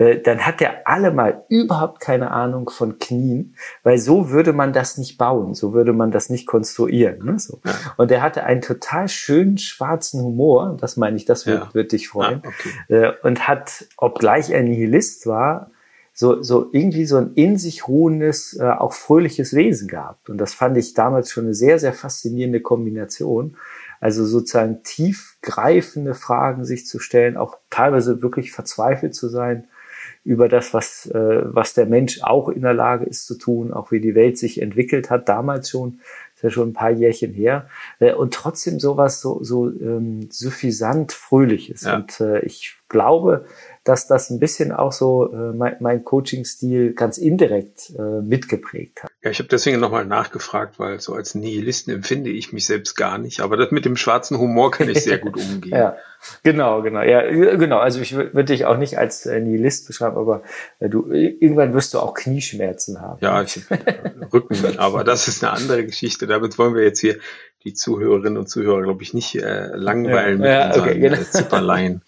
dann 0.00 0.46
hat 0.46 0.60
der 0.60 0.88
alle 0.88 1.10
mal 1.10 1.44
überhaupt 1.50 2.00
keine 2.00 2.30
Ahnung 2.30 2.70
von 2.70 2.98
Knien, 2.98 3.54
weil 3.82 3.98
so 3.98 4.30
würde 4.30 4.54
man 4.54 4.72
das 4.72 4.96
nicht 4.96 5.18
bauen, 5.18 5.54
so 5.54 5.74
würde 5.74 5.92
man 5.92 6.10
das 6.10 6.30
nicht 6.30 6.46
konstruieren. 6.46 7.22
Ne? 7.22 7.38
So. 7.38 7.60
Ja. 7.66 7.74
Und 7.98 8.10
er 8.10 8.22
hatte 8.22 8.44
einen 8.44 8.62
total 8.62 9.08
schönen 9.08 9.58
schwarzen 9.58 10.22
Humor, 10.22 10.78
das 10.80 10.96
meine 10.96 11.18
ich, 11.18 11.26
das 11.26 11.46
wird, 11.46 11.64
ja. 11.64 11.74
wird 11.74 11.92
dich 11.92 12.08
freuen, 12.08 12.40
ah, 12.44 12.48
okay. 12.48 12.70
Äh, 12.88 13.12
und 13.26 13.46
hat, 13.46 13.84
obgleich 13.98 14.48
er 14.48 14.62
Nihilist 14.62 15.26
war, 15.26 15.70
so, 16.14 16.42
so 16.42 16.70
irgendwie 16.72 17.04
so 17.04 17.18
ein 17.18 17.34
in 17.34 17.58
sich 17.58 17.86
ruhendes, 17.86 18.58
äh, 18.58 18.70
auch 18.70 18.94
fröhliches 18.94 19.54
Wesen 19.54 19.86
gehabt. 19.86 20.30
Und 20.30 20.38
das 20.38 20.54
fand 20.54 20.78
ich 20.78 20.94
damals 20.94 21.30
schon 21.30 21.44
eine 21.44 21.54
sehr, 21.54 21.78
sehr 21.78 21.92
faszinierende 21.92 22.60
Kombination. 22.60 23.56
Also 24.00 24.24
sozusagen 24.24 24.82
tiefgreifende 24.82 26.14
Fragen 26.14 26.64
sich 26.64 26.86
zu 26.86 27.00
stellen, 27.00 27.36
auch 27.36 27.58
teilweise 27.68 28.22
wirklich 28.22 28.50
verzweifelt 28.52 29.14
zu 29.14 29.28
sein 29.28 29.68
über 30.22 30.48
das, 30.48 30.74
was, 30.74 31.06
äh, 31.06 31.42
was 31.44 31.74
der 31.74 31.86
Mensch 31.86 32.22
auch 32.22 32.48
in 32.48 32.62
der 32.62 32.74
Lage 32.74 33.06
ist 33.06 33.26
zu 33.26 33.38
tun, 33.38 33.72
auch 33.72 33.90
wie 33.90 34.00
die 34.00 34.14
Welt 34.14 34.36
sich 34.38 34.60
entwickelt 34.60 35.10
hat, 35.10 35.28
damals 35.28 35.70
schon. 35.70 36.00
ist 36.34 36.42
ja 36.42 36.50
schon 36.50 36.70
ein 36.70 36.74
paar 36.74 36.90
Jährchen 36.90 37.32
her, 37.32 37.68
äh, 38.00 38.12
und 38.12 38.34
trotzdem 38.34 38.80
sowas 38.80 39.20
so, 39.20 39.42
so 39.42 39.68
ähm, 39.68 40.28
suffisant 40.30 41.12
Fröhliches. 41.12 41.82
Ja. 41.82 41.96
Und 41.96 42.20
äh, 42.20 42.40
ich 42.40 42.76
glaube, 42.88 43.46
dass 43.84 44.06
das 44.06 44.28
ein 44.28 44.38
bisschen 44.38 44.72
auch 44.72 44.92
so 44.92 45.32
äh, 45.32 45.52
mein, 45.54 45.76
mein 45.80 46.04
Coaching-Stil 46.04 46.92
ganz 46.92 47.16
indirekt 47.16 47.90
äh, 47.98 48.20
mitgeprägt 48.20 49.02
hat. 49.02 49.10
Ja, 49.22 49.30
ich 49.30 49.38
habe 49.38 49.48
deswegen 49.48 49.80
nochmal 49.80 50.04
nachgefragt, 50.04 50.78
weil 50.78 51.00
so 51.00 51.14
als 51.14 51.34
Nihilisten 51.34 51.94
empfinde 51.94 52.30
ich 52.30 52.52
mich 52.52 52.66
selbst 52.66 52.94
gar 52.94 53.16
nicht. 53.16 53.40
Aber 53.40 53.56
das 53.56 53.70
mit 53.70 53.86
dem 53.86 53.96
schwarzen 53.96 54.38
Humor 54.38 54.70
kann 54.70 54.90
ich 54.90 55.02
sehr 55.02 55.18
gut 55.18 55.36
umgehen. 55.38 55.72
ja, 55.72 55.96
genau, 56.42 56.82
genau. 56.82 57.00
Ja, 57.00 57.22
genau. 57.56 57.78
Also 57.78 58.00
ich 58.00 58.14
würde 58.14 58.44
dich 58.44 58.66
auch 58.66 58.76
nicht 58.76 58.98
als 58.98 59.24
äh, 59.24 59.40
Nihilist 59.40 59.86
beschreiben, 59.86 60.18
aber 60.18 60.42
äh, 60.78 60.90
du 60.90 61.10
irgendwann 61.10 61.72
wirst 61.72 61.94
du 61.94 62.00
auch 62.00 62.12
Knieschmerzen 62.12 63.00
haben. 63.00 63.18
Ja, 63.22 63.42
ich, 63.42 63.62
äh, 63.70 63.76
Rücken, 64.30 64.78
aber 64.78 65.04
das 65.04 65.26
ist 65.26 65.42
eine 65.42 65.54
andere 65.54 65.86
Geschichte. 65.86 66.26
Damit 66.26 66.58
wollen 66.58 66.74
wir 66.74 66.82
jetzt 66.82 67.00
hier 67.00 67.16
die 67.64 67.72
Zuhörerinnen 67.72 68.36
und 68.36 68.48
Zuhörer, 68.48 68.82
glaube 68.82 69.02
ich, 69.02 69.14
nicht 69.14 69.36
äh, 69.36 69.68
langweilen 69.74 70.42
ja, 70.42 70.68
mit 70.68 70.76
ja, 70.76 70.82
okay, 70.82 70.94
unseren 70.94 71.00
genau. 71.00 71.22
Zipperlein. 71.30 72.02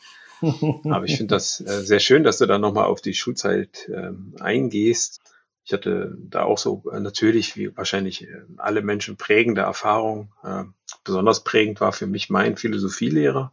Aber 0.85 1.05
ich 1.05 1.17
finde 1.17 1.35
das 1.35 1.61
äh, 1.61 1.83
sehr 1.83 2.01
schön, 2.01 2.25
dass 2.25 2.39
du 2.39 2.47
da 2.47 2.59
nochmal 2.59 2.87
auf 2.87 3.01
die 3.01 3.15
Schulzeit 3.15 3.89
ähm, 3.93 4.35
eingehst. 4.41 5.21
Ich 5.65 5.73
hatte 5.73 6.17
da 6.19 6.43
auch 6.43 6.59
so 6.59 6.83
äh, 6.93 7.01
natürlich, 7.01 7.57
wie 7.57 7.77
wahrscheinlich 7.77 8.25
äh, 8.25 8.43
alle 8.57 8.83
Menschen, 8.83 9.17
prägende 9.17 9.63
Erfahrungen. 9.63 10.33
Äh, 10.43 10.65
besonders 11.05 11.45
prägend 11.45 11.81
war 11.81 11.93
für 11.93 12.07
mich 12.07 12.31
mein 12.31 12.57
Philosophielehrer. 12.57 13.53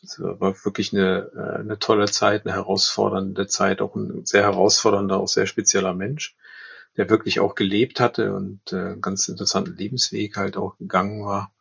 Das 0.00 0.20
war 0.20 0.64
wirklich 0.64 0.92
eine, 0.92 1.30
äh, 1.34 1.60
eine 1.60 1.78
tolle 1.78 2.06
Zeit, 2.06 2.46
eine 2.46 2.54
herausfordernde 2.54 3.46
Zeit, 3.46 3.80
auch 3.80 3.94
ein 3.94 4.24
sehr 4.24 4.42
herausfordernder, 4.42 5.18
auch 5.18 5.28
sehr 5.28 5.46
spezieller 5.46 5.94
Mensch, 5.94 6.36
der 6.96 7.10
wirklich 7.10 7.40
auch 7.40 7.54
gelebt 7.54 8.00
hatte 8.00 8.34
und 8.34 8.72
äh, 8.72 8.76
einen 8.76 9.00
ganz 9.00 9.28
interessanten 9.28 9.76
Lebensweg 9.76 10.36
halt 10.36 10.56
auch 10.56 10.78
gegangen 10.78 11.24
war. 11.24 11.52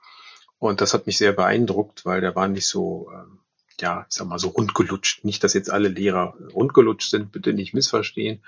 Und 0.58 0.82
das 0.82 0.94
hat 0.94 1.06
mich 1.06 1.18
sehr 1.18 1.34
beeindruckt, 1.34 2.06
weil 2.06 2.22
der 2.22 2.36
war 2.36 2.48
nicht 2.48 2.68
so, 2.68 3.10
ähm, 3.14 3.35
ja, 3.82 4.06
ich 4.10 4.16
sag 4.16 4.28
mal 4.28 4.40
so 4.40 4.50
rundgelutscht. 4.50 5.24
Nicht, 5.24 5.44
dass 5.44 5.54
jetzt 5.54 5.72
alle 5.72 5.90
Lehrer 5.90 6.36
rundgelutscht 6.54 7.10
sind, 7.10 7.32
bitte 7.32 7.54
nicht 7.54 7.74
missverstehen. 7.74 8.44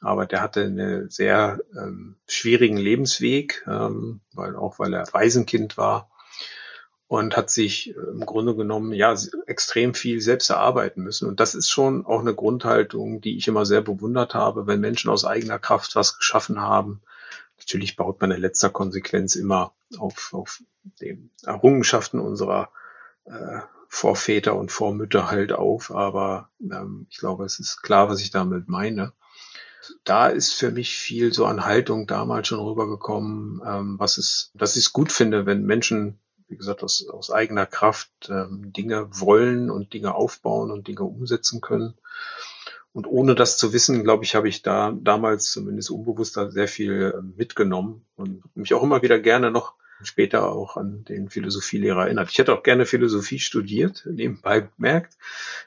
Aber 0.00 0.26
der 0.26 0.42
hatte 0.42 0.64
einen 0.64 1.08
sehr 1.08 1.60
ähm, 1.76 2.16
schwierigen 2.26 2.76
Lebensweg, 2.76 3.64
ähm, 3.66 4.20
weil 4.34 4.56
auch 4.56 4.78
weil 4.78 4.92
er 4.92 5.06
Waisenkind 5.12 5.78
war 5.78 6.10
und 7.08 7.36
hat 7.36 7.50
sich 7.50 7.90
äh, 7.90 8.00
im 8.10 8.26
Grunde 8.26 8.54
genommen 8.54 8.92
ja 8.92 9.14
extrem 9.46 9.94
viel 9.94 10.20
selbst 10.20 10.50
erarbeiten 10.50 11.02
müssen. 11.02 11.28
Und 11.28 11.40
das 11.40 11.54
ist 11.54 11.70
schon 11.70 12.04
auch 12.04 12.20
eine 12.20 12.34
Grundhaltung, 12.34 13.20
die 13.20 13.36
ich 13.36 13.48
immer 13.48 13.64
sehr 13.64 13.80
bewundert 13.80 14.34
habe, 14.34 14.66
wenn 14.66 14.80
Menschen 14.80 15.10
aus 15.10 15.24
eigener 15.24 15.58
Kraft 15.58 15.94
was 15.96 16.18
geschaffen 16.18 16.60
haben. 16.60 17.00
Natürlich 17.58 17.96
baut 17.96 18.20
man 18.20 18.32
in 18.32 18.40
letzter 18.40 18.70
Konsequenz 18.70 19.34
immer 19.34 19.72
auf, 19.98 20.34
auf 20.34 20.62
den 21.00 21.30
Errungenschaften 21.44 22.20
unserer 22.20 22.70
äh, 23.24 23.60
Vorväter 23.96 24.54
und 24.56 24.70
Vormütter 24.70 25.30
halt 25.30 25.52
auf, 25.52 25.90
aber 25.90 26.50
ähm, 26.60 27.06
ich 27.08 27.16
glaube, 27.16 27.46
es 27.46 27.58
ist 27.58 27.82
klar, 27.82 28.10
was 28.10 28.20
ich 28.20 28.30
damit 28.30 28.68
meine. 28.68 29.14
Da 30.04 30.26
ist 30.28 30.52
für 30.52 30.70
mich 30.70 30.98
viel 30.98 31.32
so 31.32 31.46
an 31.46 31.64
Haltung 31.64 32.06
damals 32.06 32.48
schon 32.48 32.60
rübergekommen, 32.60 33.62
ähm, 33.66 33.98
was 33.98 34.18
es, 34.18 34.50
dass 34.52 34.76
ich 34.76 34.84
es 34.84 34.92
gut 34.92 35.10
finde, 35.10 35.46
wenn 35.46 35.64
Menschen, 35.64 36.18
wie 36.48 36.58
gesagt, 36.58 36.82
aus, 36.82 37.08
aus 37.08 37.30
eigener 37.30 37.64
Kraft 37.64 38.10
ähm, 38.28 38.70
Dinge 38.70 39.08
wollen 39.18 39.70
und 39.70 39.94
Dinge 39.94 40.14
aufbauen 40.14 40.70
und 40.70 40.88
Dinge 40.88 41.04
umsetzen 41.04 41.62
können. 41.62 41.94
Und 42.92 43.06
ohne 43.06 43.34
das 43.34 43.56
zu 43.56 43.72
wissen, 43.72 44.04
glaube 44.04 44.24
ich, 44.24 44.34
habe 44.34 44.48
ich 44.48 44.60
da 44.60 44.92
damals 44.94 45.50
zumindest 45.50 45.90
unbewusster 45.90 46.50
sehr 46.50 46.68
viel 46.68 47.14
äh, 47.16 47.22
mitgenommen 47.22 48.04
und 48.14 48.42
mich 48.54 48.74
auch 48.74 48.82
immer 48.82 49.00
wieder 49.00 49.18
gerne 49.18 49.50
noch 49.50 49.74
später 50.02 50.52
auch 50.52 50.76
an 50.76 51.04
den 51.04 51.30
Philosophielehrer 51.30 52.04
erinnert. 52.04 52.30
Ich 52.30 52.38
hätte 52.38 52.52
auch 52.52 52.62
gerne 52.62 52.86
Philosophie 52.86 53.38
studiert, 53.38 54.06
nebenbei 54.10 54.60
bemerkt, 54.60 55.16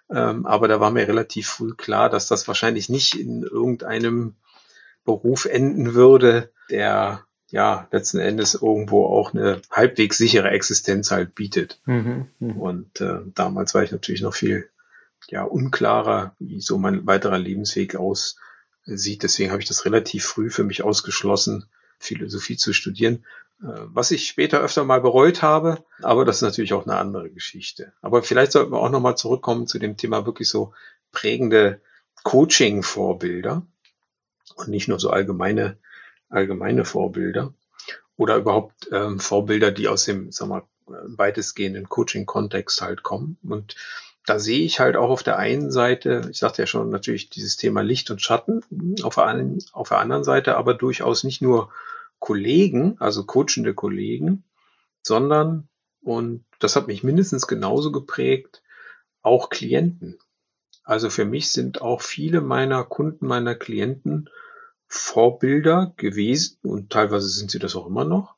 ähm, 0.10 0.46
aber 0.46 0.68
da 0.68 0.80
war 0.80 0.92
mir 0.92 1.08
relativ 1.08 1.48
früh 1.48 1.74
klar, 1.74 2.10
dass 2.10 2.28
das 2.28 2.48
wahrscheinlich 2.48 2.90
nicht 2.90 3.16
in 3.16 3.44
irgendeinem 3.44 4.36
Beruf 5.06 5.46
enden 5.46 5.94
würde, 5.94 6.52
der 6.70 7.26
ja 7.50 7.88
letzten 7.92 8.20
Endes 8.20 8.54
irgendwo 8.54 9.06
auch 9.06 9.34
eine 9.34 9.62
halbwegs 9.72 10.18
sichere 10.18 10.52
Existenz 10.52 11.12
halt 11.12 11.34
bietet. 11.34 11.82
Mhm, 11.86 12.28
mh. 12.40 12.54
Und 12.54 13.02
äh, 13.02 13.20
damals 13.34 13.74
war 13.74 13.84
ich 13.84 13.92
natürlich 13.92 14.22
noch 14.22 14.36
viel 14.36 14.70
ja 15.28 15.44
unklarer, 15.44 16.36
wie 16.40 16.62
so 16.62 16.78
mein 16.78 17.06
weiterer 17.06 17.38
Lebensweg 17.38 17.96
aussieht. 17.96 19.24
Deswegen 19.24 19.52
habe 19.52 19.62
ich 19.62 19.68
das 19.68 19.86
relativ 19.86 20.26
früh 20.26 20.50
für 20.50 20.64
mich 20.64 20.84
ausgeschlossen, 20.84 21.66
Philosophie 21.98 22.58
zu 22.58 22.74
studieren. 22.74 23.26
Äh, 23.62 23.88
was 23.94 24.12
ich 24.12 24.28
später 24.28 24.62
öfter 24.62 24.84
mal 24.84 25.02
bereut 25.02 25.42
habe, 25.42 25.84
aber 26.02 26.26
das 26.26 26.38
ist 26.38 26.42
natürlich 26.44 26.74
auch 26.74 26.86
eine 26.86 26.98
andere 26.98 27.30
Geschichte. 27.30 27.94
Aber 28.02 28.24
vielleicht 28.24 28.52
sollten 28.52 28.72
wir 28.72 28.80
auch 28.80 28.90
nochmal 28.90 29.18
zurückkommen 29.18 29.68
zu 29.68 29.80
dem 29.80 29.98
Thema 29.98 30.26
wirklich 30.26 30.50
so 30.50 30.74
prägende 31.12 31.82
Coaching-Vorbilder 32.24 33.66
und 34.56 34.68
nicht 34.68 34.88
nur 34.88 35.00
so 35.00 35.10
allgemeine, 35.10 35.78
allgemeine 36.30 36.86
Vorbilder 36.86 37.54
oder 38.18 38.38
überhaupt 38.38 38.90
ähm, 38.92 39.20
Vorbilder, 39.20 39.72
die 39.72 39.88
aus 39.88 40.06
dem, 40.06 40.32
sag 40.32 40.48
mal, 40.48 40.64
weitestgehenden 40.86 41.88
Coaching-Kontext 41.88 42.82
halt 42.82 43.04
kommen. 43.04 43.38
Und 43.44 43.76
da 44.26 44.40
sehe 44.40 44.66
ich 44.66 44.80
halt 44.80 44.96
auch 44.96 45.10
auf 45.10 45.24
der 45.24 45.38
einen 45.38 45.72
Seite, 45.72 46.28
ich 46.30 46.40
sagte 46.40 46.62
ja 46.62 46.68
schon, 46.68 46.90
natürlich 46.90 47.30
dieses 47.30 47.58
Thema 47.58 47.82
Licht 47.82 48.12
und 48.12 48.22
Schatten 48.22 48.64
auf 49.04 49.16
der, 49.16 49.46
auf 49.72 49.90
der 49.90 50.00
anderen 50.00 50.24
Seite, 50.24 50.58
aber 50.58 50.74
durchaus 50.74 51.24
nicht 51.24 51.42
nur 51.42 51.70
Kollegen, 52.20 52.98
also 53.00 53.26
coachende 53.26 53.74
Kollegen, 53.74 54.44
sondern, 55.02 55.68
und 56.02 56.46
das 56.60 56.76
hat 56.76 56.88
mich 56.88 57.04
mindestens 57.04 57.48
genauso 57.48 57.92
geprägt, 57.92 58.62
auch 59.22 59.50
Klienten. 59.50 60.20
Also 60.84 61.10
für 61.10 61.26
mich 61.26 61.52
sind 61.52 61.82
auch 61.82 62.02
viele 62.02 62.42
meiner 62.42 62.84
Kunden, 62.84 63.28
meiner 63.28 63.56
Klienten 63.56 64.30
Vorbilder 64.88 65.94
gewesen 65.98 66.58
und 66.64 66.90
teilweise 66.90 67.30
sind 67.30 67.52
sie 67.52 67.60
das 67.60 67.76
auch 67.76 67.86
immer 67.86 68.06
noch. 68.06 68.36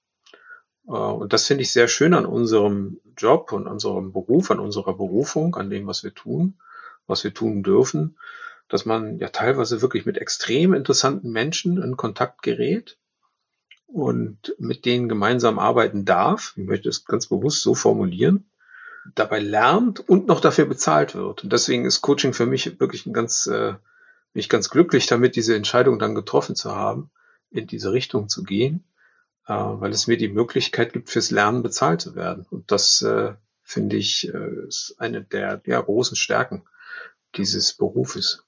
Äh, 0.88 0.91
und 0.91 1.33
das 1.33 1.47
finde 1.47 1.63
ich 1.63 1.71
sehr 1.71 1.88
schön 1.88 2.13
an 2.13 2.25
unserem 2.25 3.00
Job 3.17 3.53
und 3.53 3.67
unserem 3.67 4.11
Beruf, 4.11 4.51
an 4.51 4.59
unserer 4.59 4.95
Berufung, 4.95 5.55
an 5.55 5.69
dem, 5.69 5.88
was 5.88 6.03
wir 6.03 6.13
tun, 6.13 6.59
was 7.07 7.23
wir 7.23 7.33
tun 7.33 7.63
dürfen, 7.63 8.17
dass 8.67 8.85
man 8.85 9.17
ja 9.17 9.29
teilweise 9.29 9.81
wirklich 9.81 10.05
mit 10.05 10.17
extrem 10.17 10.73
interessanten 10.73 11.31
Menschen 11.31 11.81
in 11.81 11.97
Kontakt 11.97 12.41
gerät 12.41 12.97
und 13.93 14.55
mit 14.57 14.86
denen 14.86 15.10
gemeinsam 15.10 15.60
arbeiten 15.60 16.05
darf, 16.05 16.53
ich 16.55 16.65
möchte 16.65 16.89
es 16.89 17.05
ganz 17.05 17.27
bewusst 17.27 17.62
so 17.62 17.75
formulieren, 17.75 18.50
dabei 19.15 19.39
lernt 19.39 20.07
und 20.07 20.27
noch 20.27 20.39
dafür 20.39 20.65
bezahlt 20.65 21.15
wird. 21.15 21.43
Und 21.43 21.51
deswegen 21.51 21.86
ist 21.86 22.01
Coaching 22.01 22.33
für 22.33 22.45
mich 22.45 22.79
wirklich 22.79 23.05
ein 23.05 23.13
ganz, 23.13 23.48
äh, 23.48 23.74
mich 24.33 24.48
ganz 24.48 24.69
glücklich 24.69 25.07
damit, 25.07 25.36
diese 25.36 25.55
Entscheidung 25.55 26.00
dann 26.00 26.15
getroffen 26.15 26.55
zu 26.55 26.75
haben, 26.75 27.12
in 27.50 27.67
diese 27.67 27.91
Richtung 27.91 28.29
zu 28.29 28.43
gehen, 28.43 28.86
äh, 29.48 29.53
weil 29.53 29.91
es 29.91 30.07
mir 30.07 30.17
die 30.17 30.29
Möglichkeit 30.29 30.93
gibt, 30.93 31.10
fürs 31.10 31.31
Lernen 31.31 31.63
bezahlt 31.63 32.01
zu 32.01 32.15
werden. 32.15 32.45
Und 32.50 32.71
das 32.71 33.01
äh, 33.01 33.33
finde 33.63 33.98
ich 33.98 34.33
äh, 34.33 34.67
ist 34.67 34.95
eine 35.00 35.24
der 35.24 35.62
ja, 35.65 35.81
großen 35.81 36.15
Stärken 36.15 36.63
dieses 37.36 37.74
Berufes. 37.74 38.45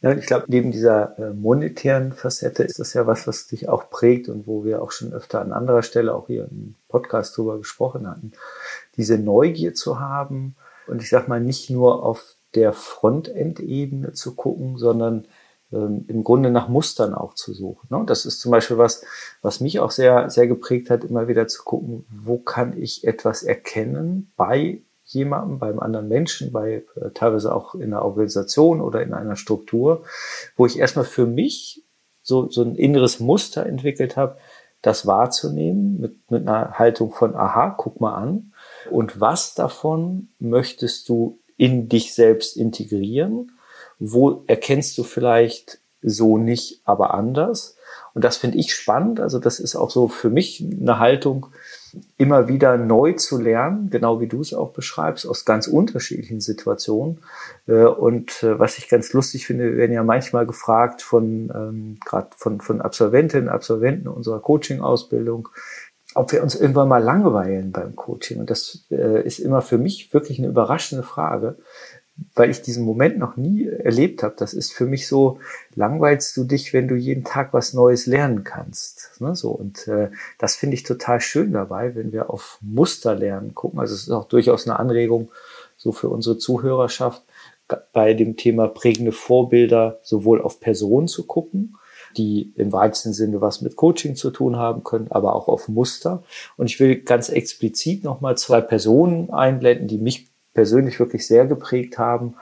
Ja, 0.00 0.12
ich 0.12 0.26
glaube, 0.26 0.44
neben 0.46 0.70
dieser 0.70 1.18
äh, 1.18 1.32
monetären 1.32 2.12
Facette 2.12 2.62
ist 2.62 2.78
das 2.78 2.94
ja 2.94 3.08
was, 3.08 3.26
was 3.26 3.48
dich 3.48 3.68
auch 3.68 3.90
prägt 3.90 4.28
und 4.28 4.46
wo 4.46 4.64
wir 4.64 4.80
auch 4.80 4.92
schon 4.92 5.12
öfter 5.12 5.40
an 5.40 5.52
anderer 5.52 5.82
Stelle 5.82 6.14
auch 6.14 6.28
hier 6.28 6.48
im 6.48 6.76
Podcast 6.88 7.36
drüber 7.36 7.58
gesprochen 7.58 8.08
hatten. 8.08 8.32
Diese 8.96 9.18
Neugier 9.18 9.74
zu 9.74 9.98
haben 9.98 10.54
und 10.86 11.02
ich 11.02 11.10
sag 11.10 11.26
mal 11.26 11.40
nicht 11.40 11.68
nur 11.68 12.04
auf 12.04 12.36
der 12.54 12.72
Frontend-Ebene 12.72 14.12
zu 14.12 14.36
gucken, 14.36 14.78
sondern 14.78 15.26
ähm, 15.72 16.04
im 16.06 16.22
Grunde 16.22 16.50
nach 16.50 16.68
Mustern 16.68 17.12
auch 17.12 17.34
zu 17.34 17.52
suchen. 17.52 17.88
Ne? 17.90 18.04
Das 18.06 18.24
ist 18.24 18.40
zum 18.40 18.52
Beispiel 18.52 18.78
was, 18.78 19.04
was 19.42 19.60
mich 19.60 19.80
auch 19.80 19.90
sehr, 19.90 20.30
sehr 20.30 20.46
geprägt 20.46 20.90
hat, 20.90 21.04
immer 21.04 21.26
wieder 21.26 21.48
zu 21.48 21.64
gucken, 21.64 22.06
wo 22.08 22.38
kann 22.38 22.80
ich 22.80 23.04
etwas 23.04 23.42
erkennen 23.42 24.32
bei 24.36 24.80
jemandem, 25.08 25.58
beim 25.58 25.80
anderen 25.80 26.08
Menschen, 26.08 26.52
bei 26.52 26.84
äh, 26.96 27.10
teilweise 27.14 27.54
auch 27.54 27.74
in 27.74 27.84
einer 27.84 28.04
Organisation 28.04 28.80
oder 28.80 29.02
in 29.02 29.14
einer 29.14 29.36
Struktur, 29.36 30.04
wo 30.56 30.66
ich 30.66 30.78
erstmal 30.78 31.06
für 31.06 31.26
mich 31.26 31.82
so, 32.22 32.50
so 32.50 32.62
ein 32.62 32.74
inneres 32.74 33.18
Muster 33.18 33.64
entwickelt 33.64 34.16
habe, 34.16 34.36
das 34.82 35.06
wahrzunehmen 35.06 35.98
mit, 35.98 36.30
mit 36.30 36.46
einer 36.46 36.78
Haltung 36.78 37.10
von, 37.12 37.34
aha, 37.34 37.74
guck 37.76 38.00
mal 38.00 38.14
an. 38.14 38.52
Und 38.90 39.20
was 39.20 39.54
davon 39.54 40.28
möchtest 40.38 41.08
du 41.08 41.40
in 41.56 41.88
dich 41.88 42.14
selbst 42.14 42.56
integrieren? 42.56 43.52
Wo 43.98 44.44
erkennst 44.46 44.96
du 44.98 45.02
vielleicht 45.02 45.80
so 46.02 46.38
nicht, 46.38 46.82
aber 46.84 47.14
anders? 47.14 47.76
Und 48.14 48.24
das 48.24 48.36
finde 48.36 48.58
ich 48.58 48.74
spannend. 48.74 49.20
Also 49.20 49.38
das 49.38 49.58
ist 49.58 49.74
auch 49.74 49.90
so 49.90 50.06
für 50.06 50.30
mich 50.30 50.62
eine 50.62 50.98
Haltung, 50.98 51.46
immer 52.16 52.48
wieder 52.48 52.76
neu 52.76 53.12
zu 53.12 53.40
lernen, 53.40 53.90
genau 53.90 54.20
wie 54.20 54.26
du 54.26 54.40
es 54.40 54.52
auch 54.54 54.72
beschreibst, 54.72 55.26
aus 55.26 55.44
ganz 55.44 55.66
unterschiedlichen 55.66 56.40
Situationen. 56.40 57.20
Äh, 57.66 57.84
und 57.84 58.42
äh, 58.42 58.58
was 58.58 58.78
ich 58.78 58.88
ganz 58.88 59.12
lustig 59.12 59.46
finde, 59.46 59.70
wir 59.70 59.76
werden 59.76 59.92
ja 59.92 60.02
manchmal 60.02 60.46
gefragt 60.46 61.02
von 61.02 61.50
ähm, 61.54 61.98
gerade 62.04 62.28
von, 62.36 62.60
von 62.60 62.80
Absolventinnen, 62.80 63.48
Absolventen 63.48 64.08
unserer 64.08 64.40
Coaching-Ausbildung, 64.40 65.48
ob 66.14 66.32
wir 66.32 66.42
uns 66.42 66.54
irgendwann 66.54 66.88
mal 66.88 67.02
langweilen 67.02 67.72
beim 67.72 67.94
Coaching. 67.94 68.40
Und 68.40 68.50
das 68.50 68.86
äh, 68.90 69.22
ist 69.24 69.38
immer 69.38 69.62
für 69.62 69.78
mich 69.78 70.12
wirklich 70.12 70.38
eine 70.38 70.48
überraschende 70.48 71.04
Frage, 71.04 71.56
weil 72.34 72.50
ich 72.50 72.62
diesen 72.62 72.84
Moment 72.84 73.18
noch 73.18 73.36
nie 73.36 73.66
erlebt 73.66 74.22
habe. 74.22 74.34
Das 74.36 74.54
ist 74.54 74.72
für 74.72 74.86
mich 74.86 75.06
so, 75.06 75.38
langweilst 75.74 76.36
du 76.36 76.44
dich, 76.44 76.72
wenn 76.72 76.88
du 76.88 76.94
jeden 76.94 77.24
Tag 77.24 77.52
was 77.52 77.74
Neues 77.74 78.06
lernen 78.06 78.44
kannst. 78.44 79.12
Ne? 79.20 79.34
So, 79.34 79.50
und 79.50 79.86
äh, 79.88 80.10
das 80.38 80.56
finde 80.56 80.74
ich 80.74 80.82
total 80.82 81.20
schön 81.20 81.52
dabei, 81.52 81.94
wenn 81.94 82.12
wir 82.12 82.30
auf 82.30 82.58
Muster 82.60 83.14
lernen 83.14 83.54
gucken. 83.54 83.78
Also 83.80 83.94
es 83.94 84.02
ist 84.02 84.10
auch 84.10 84.26
durchaus 84.26 84.66
eine 84.66 84.78
Anregung 84.78 85.30
so 85.76 85.92
für 85.92 86.08
unsere 86.08 86.38
Zuhörerschaft, 86.38 87.22
bei 87.92 88.14
dem 88.14 88.36
Thema 88.36 88.66
prägende 88.66 89.12
Vorbilder 89.12 90.00
sowohl 90.02 90.40
auf 90.40 90.58
Personen 90.58 91.06
zu 91.06 91.26
gucken, 91.26 91.76
die 92.16 92.52
im 92.56 92.72
weitesten 92.72 93.12
Sinne 93.12 93.40
was 93.40 93.60
mit 93.60 93.76
Coaching 93.76 94.16
zu 94.16 94.30
tun 94.30 94.56
haben 94.56 94.84
können, 94.84 95.08
aber 95.10 95.34
auch 95.36 95.48
auf 95.48 95.68
Muster. 95.68 96.22
Und 96.56 96.66
ich 96.66 96.80
will 96.80 96.96
ganz 96.96 97.28
explizit 97.28 98.04
nochmal 98.04 98.38
zwei 98.38 98.62
Personen 98.62 99.30
einblenden, 99.30 99.86
die 99.86 99.98
mich 99.98 100.28
persönlich 100.58 100.98
wirklich 100.98 101.24
sehr 101.24 101.46
geprägt 101.46 101.98
haben 101.98 102.34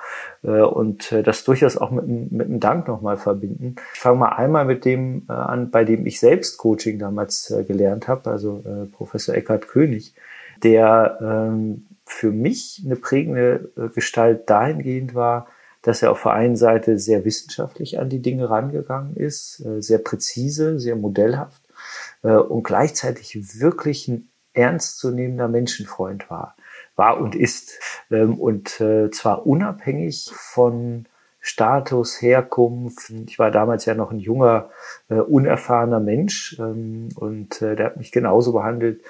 äh, 0.43 0.63
und 0.63 1.13
äh, 1.13 1.23
das 1.23 1.45
durchaus 1.45 1.77
auch 1.77 1.91
mit, 1.91 2.33
mit 2.33 2.47
einem 2.47 2.61
Dank 2.61 2.89
nochmal 2.89 3.19
verbinden. 3.19 3.77
Ich 3.93 4.01
fange 4.01 4.21
mal 4.21 4.31
einmal 4.31 4.65
mit 4.65 4.87
dem 4.87 5.27
äh, 5.29 5.33
an, 5.33 5.71
bei 5.71 5.85
dem 5.85 6.07
ich 6.07 6.19
selbst 6.19 6.57
Coaching 6.57 6.99
damals 6.99 7.51
äh, 7.51 7.63
gelernt 7.63 8.09
habe, 8.09 8.31
also 8.31 8.65
äh, 8.65 8.87
Professor 8.87 9.35
Eckhard 9.35 9.69
König, 9.69 10.15
der 10.63 11.19
ähm, 11.21 11.85
für 12.07 12.33
mich 12.33 12.83
eine 12.87 12.97
prägende 12.97 13.71
äh, 13.77 13.89
Gestalt 13.89 14.49
dahingehend 14.49 15.15
war, 15.15 15.49
dass 15.83 16.01
er 16.01 16.11
auf 16.11 16.23
der 16.23 16.33
einen 16.33 16.57
Seite 16.57 16.99
sehr 16.99 17.27
wissenschaftlich 17.27 17.99
an 17.99 18.09
die 18.09 18.23
Dinge 18.23 18.49
rangegangen 18.49 19.15
ist, 19.15 19.61
äh, 19.61 19.83
sehr 19.83 19.99
präzise, 19.99 20.81
sehr 20.81 20.97
modellhaft 20.97 21.61
äh, 22.23 22.33
und 22.33 22.63
gleichzeitig 22.63 23.61
wirklich 23.61 24.09
ein 24.09 24.31
ernstzunehmender 24.55 25.49
Menschenfreund 25.49 26.31
war 26.31 26.57
war 26.97 27.21
und 27.21 27.35
ist. 27.35 27.79
Ähm, 28.11 28.35
und 28.41 28.81
äh, 28.81 29.11
zwar 29.11 29.47
unabhängig 29.47 30.31
von 30.35 31.07
Status, 31.49 32.21
Herkunft. 32.21 33.11
Ich 33.29 33.39
war 33.39 33.53
damals 33.53 33.85
ja 33.85 33.95
noch 33.95 34.11
ein 34.11 34.19
junger, 34.19 34.71
äh, 35.09 35.15
unerfahrener 35.15 36.01
Mensch 36.01 36.57
ähm, 36.59 37.09
und 37.15 37.63
äh, 37.63 37.77
der 37.77 37.87
hat 37.87 37.97
mich 37.99 38.11
genauso 38.11 38.53
behandelt 38.53 39.03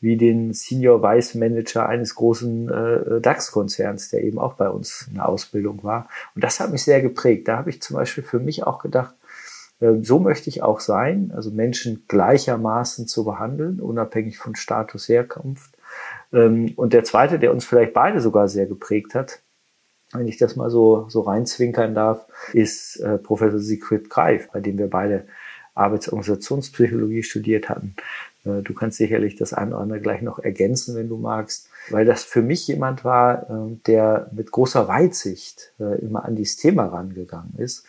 wie 0.00 0.16
den 0.16 0.52
Senior 0.52 1.04
Vice 1.04 1.36
Manager 1.36 1.88
eines 1.88 2.16
großen 2.16 2.68
äh, 2.68 3.20
DAX-Konzerns, 3.20 4.10
der 4.10 4.24
eben 4.24 4.40
auch 4.40 4.54
bei 4.54 4.68
uns 4.68 5.06
in 5.08 5.14
der 5.14 5.28
Ausbildung 5.28 5.84
war. 5.84 6.08
Und 6.34 6.42
das 6.42 6.58
hat 6.58 6.72
mich 6.72 6.82
sehr 6.82 7.00
geprägt. 7.00 7.46
Da 7.46 7.58
habe 7.58 7.70
ich 7.70 7.80
zum 7.80 7.94
Beispiel 7.94 8.24
für 8.24 8.40
mich 8.40 8.64
auch 8.64 8.80
gedacht, 8.80 9.14
äh, 9.78 9.92
so 10.02 10.18
möchte 10.18 10.50
ich 10.50 10.64
auch 10.64 10.80
sein, 10.80 11.32
also 11.32 11.52
Menschen 11.52 12.06
gleichermaßen 12.08 13.06
zu 13.06 13.24
behandeln, 13.24 13.80
unabhängig 13.80 14.38
von 14.38 14.56
Status, 14.56 15.08
Herkunft 15.08 15.73
und 16.36 16.92
der 16.92 17.04
zweite, 17.04 17.38
der 17.38 17.52
uns 17.52 17.64
vielleicht 17.64 17.92
beide 17.92 18.20
sogar 18.20 18.48
sehr 18.48 18.66
geprägt 18.66 19.14
hat, 19.14 19.40
wenn 20.12 20.28
ich 20.28 20.36
das 20.36 20.56
mal 20.56 20.70
so, 20.70 21.06
so 21.08 21.22
reinzwinkern 21.22 21.94
darf, 21.94 22.26
ist 22.52 22.96
äh, 22.96 23.18
Professor 23.18 23.58
Siegfried 23.58 24.10
Greif, 24.10 24.48
bei 24.52 24.60
dem 24.60 24.78
wir 24.78 24.88
beide 24.88 25.26
Arbeitsorganisationspsychologie 25.74 27.22
studiert 27.22 27.68
hatten. 27.68 27.96
Äh, 28.44 28.62
du 28.62 28.74
kannst 28.74 28.98
sicherlich 28.98 29.36
das 29.36 29.52
eine 29.52 29.72
oder 29.72 29.80
andere 29.80 30.00
gleich 30.00 30.22
noch 30.22 30.38
ergänzen, 30.38 30.94
wenn 30.94 31.08
du 31.08 31.16
magst, 31.16 31.68
weil 31.90 32.04
das 32.04 32.24
für 32.24 32.42
mich 32.42 32.66
jemand 32.68 33.04
war, 33.04 33.50
äh, 33.50 33.76
der 33.86 34.30
mit 34.32 34.50
großer 34.50 34.88
Weitsicht 34.88 35.72
äh, 35.80 36.00
immer 36.00 36.24
an 36.24 36.36
dieses 36.36 36.56
Thema 36.56 36.86
rangegangen 36.86 37.54
ist 37.58 37.84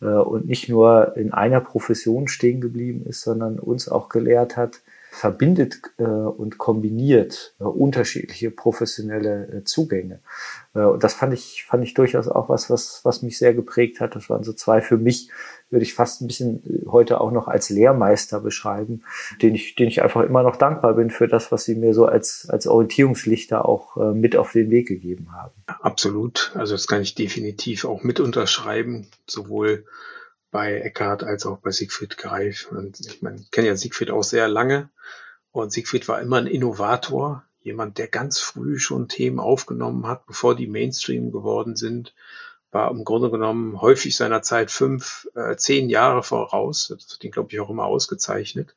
äh, 0.00 0.06
und 0.06 0.46
nicht 0.46 0.68
nur 0.68 1.16
in 1.16 1.32
einer 1.32 1.60
Profession 1.60 2.28
stehen 2.28 2.60
geblieben 2.60 3.04
ist, 3.06 3.22
sondern 3.22 3.58
uns 3.58 3.88
auch 3.88 4.08
gelehrt 4.08 4.56
hat, 4.56 4.80
verbindet 5.14 5.80
äh, 5.98 6.02
und 6.02 6.58
kombiniert 6.58 7.54
äh, 7.60 7.64
unterschiedliche 7.64 8.50
professionelle 8.50 9.46
äh, 9.46 9.64
Zugänge. 9.64 10.20
Äh, 10.74 10.80
und 10.80 11.04
das 11.04 11.14
fand 11.14 11.32
ich, 11.32 11.64
fand 11.68 11.84
ich 11.84 11.94
durchaus 11.94 12.26
auch 12.26 12.48
was, 12.48 12.68
was, 12.68 13.00
was 13.04 13.22
mich 13.22 13.38
sehr 13.38 13.54
geprägt 13.54 14.00
hat. 14.00 14.16
Das 14.16 14.28
waren 14.28 14.42
so 14.42 14.52
zwei 14.52 14.80
für 14.80 14.98
mich, 14.98 15.30
würde 15.70 15.84
ich 15.84 15.94
fast 15.94 16.20
ein 16.20 16.26
bisschen 16.26 16.64
äh, 16.66 16.86
heute 16.88 17.20
auch 17.20 17.30
noch 17.30 17.46
als 17.46 17.70
Lehrmeister 17.70 18.40
beschreiben, 18.40 19.04
den 19.40 19.54
ich, 19.54 19.76
den 19.76 19.86
ich 19.86 20.02
einfach 20.02 20.22
immer 20.22 20.42
noch 20.42 20.56
dankbar 20.56 20.94
bin 20.94 21.10
für 21.10 21.28
das, 21.28 21.52
was 21.52 21.64
sie 21.64 21.76
mir 21.76 21.94
so 21.94 22.06
als, 22.06 22.48
als 22.50 22.66
Orientierungslichter 22.66 23.68
auch 23.68 23.96
äh, 23.96 24.12
mit 24.12 24.34
auf 24.34 24.50
den 24.50 24.70
Weg 24.70 24.88
gegeben 24.88 25.28
haben. 25.32 25.54
Absolut. 25.66 26.52
Also 26.56 26.74
das 26.74 26.88
kann 26.88 27.02
ich 27.02 27.14
definitiv 27.14 27.84
auch 27.84 28.02
mit 28.02 28.18
unterschreiben, 28.18 29.06
sowohl 29.28 29.84
bei 30.54 30.78
Eckhart 30.82 31.24
als 31.24 31.46
auch 31.46 31.58
bei 31.58 31.72
Siegfried 31.72 32.16
Greif. 32.16 32.70
Und 32.70 33.00
ich 33.00 33.22
meine, 33.22 33.40
ich 33.40 33.50
kenne 33.50 33.66
ja 33.66 33.76
Siegfried 33.76 34.12
auch 34.12 34.22
sehr 34.22 34.46
lange 34.46 34.88
und 35.50 35.72
Siegfried 35.72 36.06
war 36.06 36.20
immer 36.20 36.36
ein 36.36 36.46
Innovator, 36.46 37.42
jemand, 37.60 37.98
der 37.98 38.06
ganz 38.06 38.38
früh 38.38 38.78
schon 38.78 39.08
Themen 39.08 39.40
aufgenommen 39.40 40.06
hat, 40.06 40.26
bevor 40.26 40.54
die 40.54 40.68
Mainstream 40.68 41.32
geworden 41.32 41.74
sind, 41.74 42.14
war 42.70 42.88
im 42.92 43.04
Grunde 43.04 43.32
genommen 43.32 43.80
häufig 43.80 44.16
seiner 44.16 44.42
Zeit 44.42 44.70
fünf, 44.70 45.28
äh, 45.34 45.56
zehn 45.56 45.88
Jahre 45.88 46.22
voraus. 46.22 46.86
Das 46.86 47.12
hat 47.12 47.24
ihn, 47.24 47.32
glaube 47.32 47.48
ich, 47.50 47.58
auch 47.58 47.70
immer 47.70 47.86
ausgezeichnet. 47.86 48.76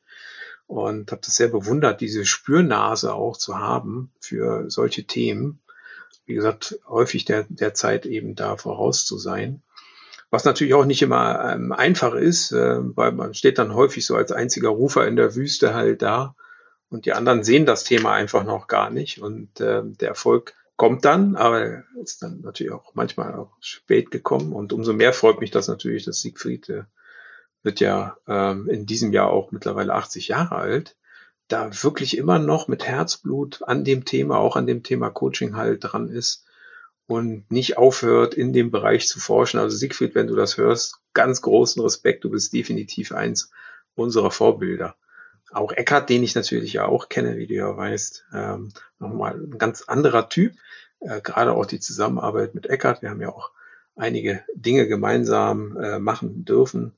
Und 0.66 1.12
habe 1.12 1.22
das 1.24 1.36
sehr 1.36 1.50
bewundert, 1.50 2.02
diese 2.02 2.26
Spürnase 2.26 3.14
auch 3.14 3.38
zu 3.38 3.60
haben 3.60 4.12
für 4.20 4.68
solche 4.72 5.04
Themen. 5.04 5.60
Wie 6.26 6.34
gesagt, 6.34 6.80
häufig 6.88 7.26
der, 7.26 7.46
der 7.50 7.76
Zeit 7.76 8.08
eben 8.08 8.34
da 8.34 8.58
voraus 8.58 9.06
zu 9.06 9.20
sein. 9.20 9.62
Was 10.30 10.44
natürlich 10.44 10.74
auch 10.74 10.86
nicht 10.86 11.02
immer 11.02 11.54
ähm, 11.54 11.72
einfach 11.72 12.14
ist, 12.14 12.52
äh, 12.52 12.78
weil 12.80 13.14
man 13.14 13.34
steht 13.34 13.58
dann 13.58 13.74
häufig 13.74 14.06
so 14.06 14.16
als 14.16 14.32
einziger 14.32 14.70
Rufer 14.70 15.08
in 15.08 15.16
der 15.16 15.36
Wüste 15.36 15.74
halt 15.74 16.02
da 16.02 16.36
und 16.90 17.06
die 17.06 17.14
anderen 17.14 17.44
sehen 17.44 17.66
das 17.66 17.84
Thema 17.84 18.14
einfach 18.14 18.44
noch 18.44 18.68
gar 18.68 18.90
nicht 18.90 19.22
und 19.22 19.60
äh, 19.62 19.84
der 19.84 20.10
Erfolg 20.10 20.54
kommt 20.76 21.06
dann, 21.06 21.36
aber 21.36 21.84
ist 22.02 22.22
dann 22.22 22.42
natürlich 22.42 22.74
auch 22.74 22.94
manchmal 22.94 23.36
auch 23.36 23.56
spät 23.62 24.12
gekommen 24.12 24.54
und 24.54 24.74
umso 24.74 24.94
mehr 24.94 25.14
freut 25.14 25.40
mich 25.40 25.52
das 25.52 25.68
natürlich, 25.68 26.06
dass 26.06 26.22
Siegfried 26.22 26.70
äh, 26.70 26.84
wird 27.64 27.80
ja 27.80 28.18
ähm, 28.28 28.70
in 28.70 28.86
diesem 28.86 29.14
Jahr 29.14 29.30
auch 29.30 29.52
mittlerweile 29.52 29.94
80 29.94 30.28
Jahre 30.28 30.56
alt, 30.56 30.98
da 31.48 31.70
wirklich 31.84 32.18
immer 32.18 32.38
noch 32.40 32.68
mit 32.68 32.86
Herzblut 32.86 33.62
an 33.64 33.86
dem 33.86 34.04
Thema, 34.04 34.38
auch 34.38 34.56
an 34.56 34.68
dem 34.68 34.84
Thema 34.84 35.10
Coaching 35.10 35.56
halt 35.56 35.84
dran 35.84 36.10
ist 36.10 36.47
und 37.08 37.50
nicht 37.50 37.78
aufhört, 37.78 38.34
in 38.34 38.54
dem 38.54 38.70
Bereich 38.70 39.08
zu 39.08 39.20
forschen. 39.20 39.60
Also 39.60 39.76
Siegfried, 39.76 40.14
wenn 40.14 40.28
du 40.28 40.36
das 40.36 40.58
hörst, 40.58 41.00
ganz 41.14 41.42
großen 41.42 41.82
Respekt. 41.82 42.24
Du 42.24 42.30
bist 42.30 42.54
definitiv 42.54 43.14
eins 43.14 43.52
unserer 43.96 44.30
Vorbilder. 44.30 44.96
Auch 45.52 45.72
Eckart, 45.72 46.10
den 46.10 46.24
ich 46.24 46.36
natürlich 46.36 46.80
auch 46.82 47.08
kenne, 47.08 47.38
wie 47.38 47.48
du 47.48 47.54
ja 47.54 47.76
weißt, 47.76 48.26
ähm, 48.34 48.74
nochmal 49.00 49.36
ein 49.36 49.58
ganz 49.58 49.84
anderer 49.84 50.28
Typ. 50.28 50.54
Äh, 51.00 51.22
gerade 51.22 51.54
auch 51.54 51.66
die 51.66 51.80
Zusammenarbeit 51.80 52.54
mit 52.54 52.68
Eckart. 52.68 53.02
Wir 53.02 53.10
haben 53.10 53.22
ja 53.22 53.30
auch 53.30 53.52
einige 53.96 54.44
Dinge 54.54 54.88
gemeinsam 54.88 55.78
äh, 55.78 56.00
machen 56.00 56.44
dürfen. 56.44 56.94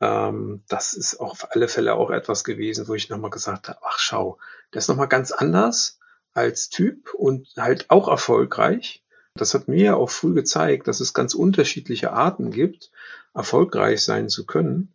Ähm, 0.00 0.62
das 0.68 0.94
ist 0.94 1.20
auf 1.20 1.48
alle 1.50 1.68
Fälle 1.68 1.94
auch 1.94 2.10
etwas 2.10 2.42
gewesen, 2.44 2.88
wo 2.88 2.94
ich 2.94 3.10
nochmal 3.10 3.30
gesagt 3.30 3.68
habe, 3.68 3.78
ach 3.82 3.98
schau, 3.98 4.38
das 4.70 4.84
ist 4.84 4.88
nochmal 4.88 5.08
ganz 5.08 5.30
anders 5.30 6.00
als 6.32 6.70
Typ 6.70 7.12
und 7.12 7.48
halt 7.58 7.90
auch 7.90 8.08
erfolgreich. 8.08 9.04
Das 9.34 9.54
hat 9.54 9.68
mir 9.68 9.96
auch 9.96 10.10
früh 10.10 10.34
gezeigt, 10.34 10.88
dass 10.88 11.00
es 11.00 11.14
ganz 11.14 11.34
unterschiedliche 11.34 12.12
Arten 12.12 12.50
gibt, 12.50 12.90
erfolgreich 13.34 14.02
sein 14.02 14.28
zu 14.28 14.46
können. 14.46 14.94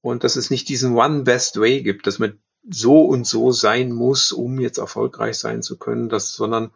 Und 0.00 0.22
dass 0.22 0.36
es 0.36 0.50
nicht 0.50 0.68
diesen 0.68 0.94
One 0.94 1.22
Best 1.22 1.60
Way 1.60 1.82
gibt, 1.82 2.06
dass 2.06 2.18
man 2.18 2.38
so 2.68 3.02
und 3.02 3.26
so 3.26 3.52
sein 3.52 3.92
muss, 3.92 4.32
um 4.32 4.60
jetzt 4.60 4.78
erfolgreich 4.78 5.38
sein 5.38 5.62
zu 5.62 5.78
können, 5.78 6.08
dass, 6.08 6.34
sondern 6.34 6.70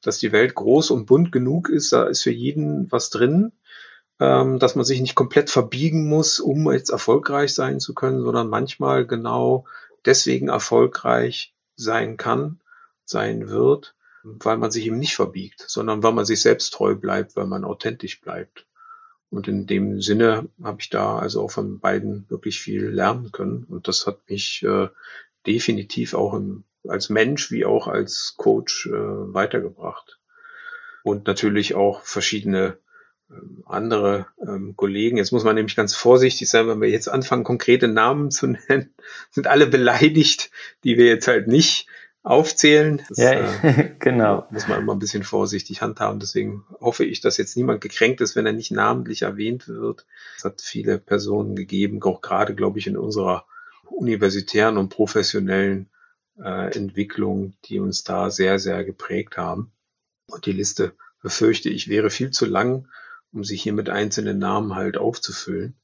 dass 0.00 0.18
die 0.18 0.32
Welt 0.32 0.54
groß 0.54 0.90
und 0.90 1.06
bunt 1.06 1.32
genug 1.32 1.68
ist, 1.68 1.92
da 1.92 2.04
ist 2.04 2.22
für 2.22 2.32
jeden 2.32 2.90
was 2.90 3.10
drin, 3.10 3.52
ähm, 4.20 4.58
dass 4.58 4.74
man 4.74 4.84
sich 4.84 5.00
nicht 5.00 5.14
komplett 5.14 5.50
verbiegen 5.50 6.08
muss, 6.08 6.40
um 6.40 6.70
jetzt 6.70 6.90
erfolgreich 6.90 7.54
sein 7.54 7.80
zu 7.80 7.94
können, 7.94 8.22
sondern 8.22 8.48
manchmal 8.48 9.06
genau 9.06 9.66
deswegen 10.04 10.48
erfolgreich 10.48 11.54
sein 11.76 12.16
kann, 12.16 12.60
sein 13.04 13.48
wird, 13.48 13.94
weil 14.22 14.56
man 14.56 14.70
sich 14.70 14.86
eben 14.86 14.98
nicht 14.98 15.14
verbiegt, 15.14 15.64
sondern 15.66 16.02
weil 16.02 16.12
man 16.12 16.24
sich 16.24 16.40
selbst 16.40 16.72
treu 16.72 16.94
bleibt, 16.94 17.36
weil 17.36 17.46
man 17.46 17.64
authentisch 17.64 18.20
bleibt. 18.20 18.66
Und 19.30 19.48
in 19.48 19.66
dem 19.66 20.02
Sinne 20.02 20.48
habe 20.62 20.80
ich 20.80 20.90
da 20.90 21.18
also 21.18 21.42
auch 21.42 21.50
von 21.50 21.80
beiden 21.80 22.26
wirklich 22.28 22.60
viel 22.60 22.88
lernen 22.88 23.32
können. 23.32 23.64
Und 23.64 23.88
das 23.88 24.06
hat 24.06 24.18
mich 24.28 24.62
äh, 24.62 24.88
definitiv 25.46 26.14
auch 26.14 26.34
im, 26.34 26.64
als 26.86 27.08
Mensch 27.08 27.50
wie 27.50 27.64
auch 27.64 27.88
als 27.88 28.34
Coach 28.36 28.86
äh, 28.86 28.92
weitergebracht. 28.92 30.18
Und 31.02 31.26
natürlich 31.26 31.74
auch 31.74 32.02
verschiedene 32.02 32.76
ähm, 33.30 33.64
andere 33.66 34.26
ähm, 34.46 34.76
Kollegen. 34.76 35.16
Jetzt 35.16 35.32
muss 35.32 35.44
man 35.44 35.54
nämlich 35.54 35.76
ganz 35.76 35.94
vorsichtig 35.94 36.48
sein, 36.50 36.68
wenn 36.68 36.80
wir 36.80 36.90
jetzt 36.90 37.08
anfangen, 37.08 37.42
konkrete 37.42 37.88
Namen 37.88 38.30
zu 38.30 38.46
nennen, 38.68 38.94
sind 39.30 39.46
alle 39.46 39.66
beleidigt, 39.66 40.50
die 40.84 40.98
wir 40.98 41.06
jetzt 41.06 41.26
halt 41.26 41.48
nicht 41.48 41.86
aufzählen. 42.22 43.02
Das, 43.08 43.18
ja, 43.18 43.32
äh, 43.32 43.94
genau. 43.98 44.46
Muss 44.50 44.68
man 44.68 44.80
immer 44.80 44.92
ein 44.92 44.98
bisschen 44.98 45.24
vorsichtig 45.24 45.82
handhaben. 45.82 46.20
Deswegen 46.20 46.64
hoffe 46.80 47.04
ich, 47.04 47.20
dass 47.20 47.36
jetzt 47.36 47.56
niemand 47.56 47.80
gekränkt 47.80 48.20
ist, 48.20 48.36
wenn 48.36 48.46
er 48.46 48.52
nicht 48.52 48.70
namentlich 48.70 49.22
erwähnt 49.22 49.68
wird. 49.68 50.06
Es 50.36 50.44
hat 50.44 50.60
viele 50.60 50.98
Personen 50.98 51.56
gegeben, 51.56 52.02
auch 52.02 52.20
gerade, 52.20 52.54
glaube 52.54 52.78
ich, 52.78 52.86
in 52.86 52.96
unserer 52.96 53.46
universitären 53.84 54.78
und 54.78 54.88
professionellen 54.88 55.90
äh, 56.38 56.74
Entwicklung, 56.76 57.54
die 57.64 57.78
uns 57.78 58.04
da 58.04 58.30
sehr, 58.30 58.58
sehr 58.58 58.84
geprägt 58.84 59.36
haben. 59.36 59.72
Und 60.26 60.46
die 60.46 60.52
Liste, 60.52 60.94
befürchte 61.22 61.70
ich, 61.70 61.88
wäre 61.88 62.10
viel 62.10 62.30
zu 62.30 62.46
lang, 62.46 62.88
um 63.32 63.44
sich 63.44 63.62
hier 63.62 63.72
mit 63.72 63.88
einzelnen 63.88 64.38
Namen 64.38 64.74
halt 64.74 64.98
aufzufüllen. 64.98 65.76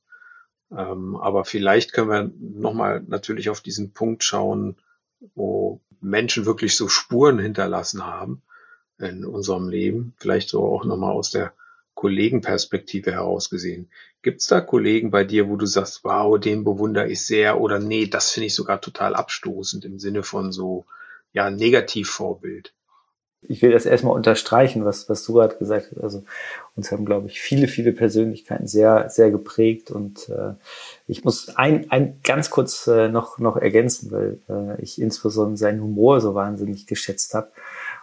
Ähm, 0.71 1.17
aber 1.17 1.45
vielleicht 1.45 1.93
können 1.93 2.11
wir 2.11 2.31
nochmal 2.39 3.03
natürlich 3.07 3.49
auf 3.49 3.61
diesen 3.61 3.93
Punkt 3.93 4.25
schauen, 4.25 4.77
wo 5.35 5.81
Menschen 6.01 6.47
wirklich 6.47 6.77
so 6.77 6.89
Spuren 6.89 7.39
hinterlassen 7.39 8.07
haben 8.07 8.43
in 8.99 9.25
unserem 9.25 9.69
Leben. 9.69 10.15
Vielleicht 10.19 10.49
so 10.49 10.65
auch 10.65 10.85
nochmal 10.85 11.13
aus 11.13 11.31
der 11.31 11.53
Kollegenperspektive 11.95 13.13
heraus 13.13 13.51
gesehen. 13.51 13.91
Gibt 14.23 14.41
es 14.41 14.47
da 14.47 14.61
Kollegen 14.61 15.11
bei 15.11 15.25
dir, 15.25 15.49
wo 15.49 15.57
du 15.57 15.67
sagst, 15.67 16.05
wow, 16.05 16.39
den 16.39 16.65
bewundere 16.65 17.09
ich 17.09 17.25
sehr 17.27 17.61
oder 17.61 17.79
nee, 17.79 18.07
das 18.07 18.31
finde 18.31 18.47
ich 18.47 18.55
sogar 18.55 18.81
total 18.81 19.15
abstoßend 19.15 19.85
im 19.85 19.99
Sinne 19.99 20.23
von 20.23 20.53
so, 20.53 20.87
ja, 21.33 21.51
Negativvorbild? 21.51 22.73
Ich 23.43 23.63
will 23.63 23.73
das 23.73 23.87
erstmal 23.87 24.15
unterstreichen, 24.15 24.85
was, 24.85 25.09
was 25.09 25.25
du 25.25 25.35
gerade 25.35 25.57
gesagt 25.57 25.89
hast. 25.91 26.03
Also 26.03 26.25
uns 26.75 26.91
haben, 26.91 27.05
glaube 27.05 27.29
ich, 27.29 27.41
viele, 27.41 27.69
viele 27.69 27.93
Persönlichkeiten 27.93 28.67
sehr, 28.67 29.09
sehr 29.11 29.31
geprägt. 29.31 29.91
Und 29.91 30.29
äh, 30.29 30.55
ich 31.07 31.25
muss 31.25 31.57
ein, 31.57 31.91
ein 31.91 32.21
ganz 32.25 32.51
kurz 32.51 32.87
äh, 32.89 33.09
noch, 33.09 33.39
noch 33.39 33.57
ergänzen, 33.57 34.11
weil 34.11 34.39
äh, 34.49 34.83
ich 34.83 35.01
insbesondere 35.01 35.57
seinen 35.57 35.83
Humor 35.83 36.21
so 36.21 36.35
wahnsinnig 36.35 36.87
geschätzt 36.87 37.35
habe 37.35 37.51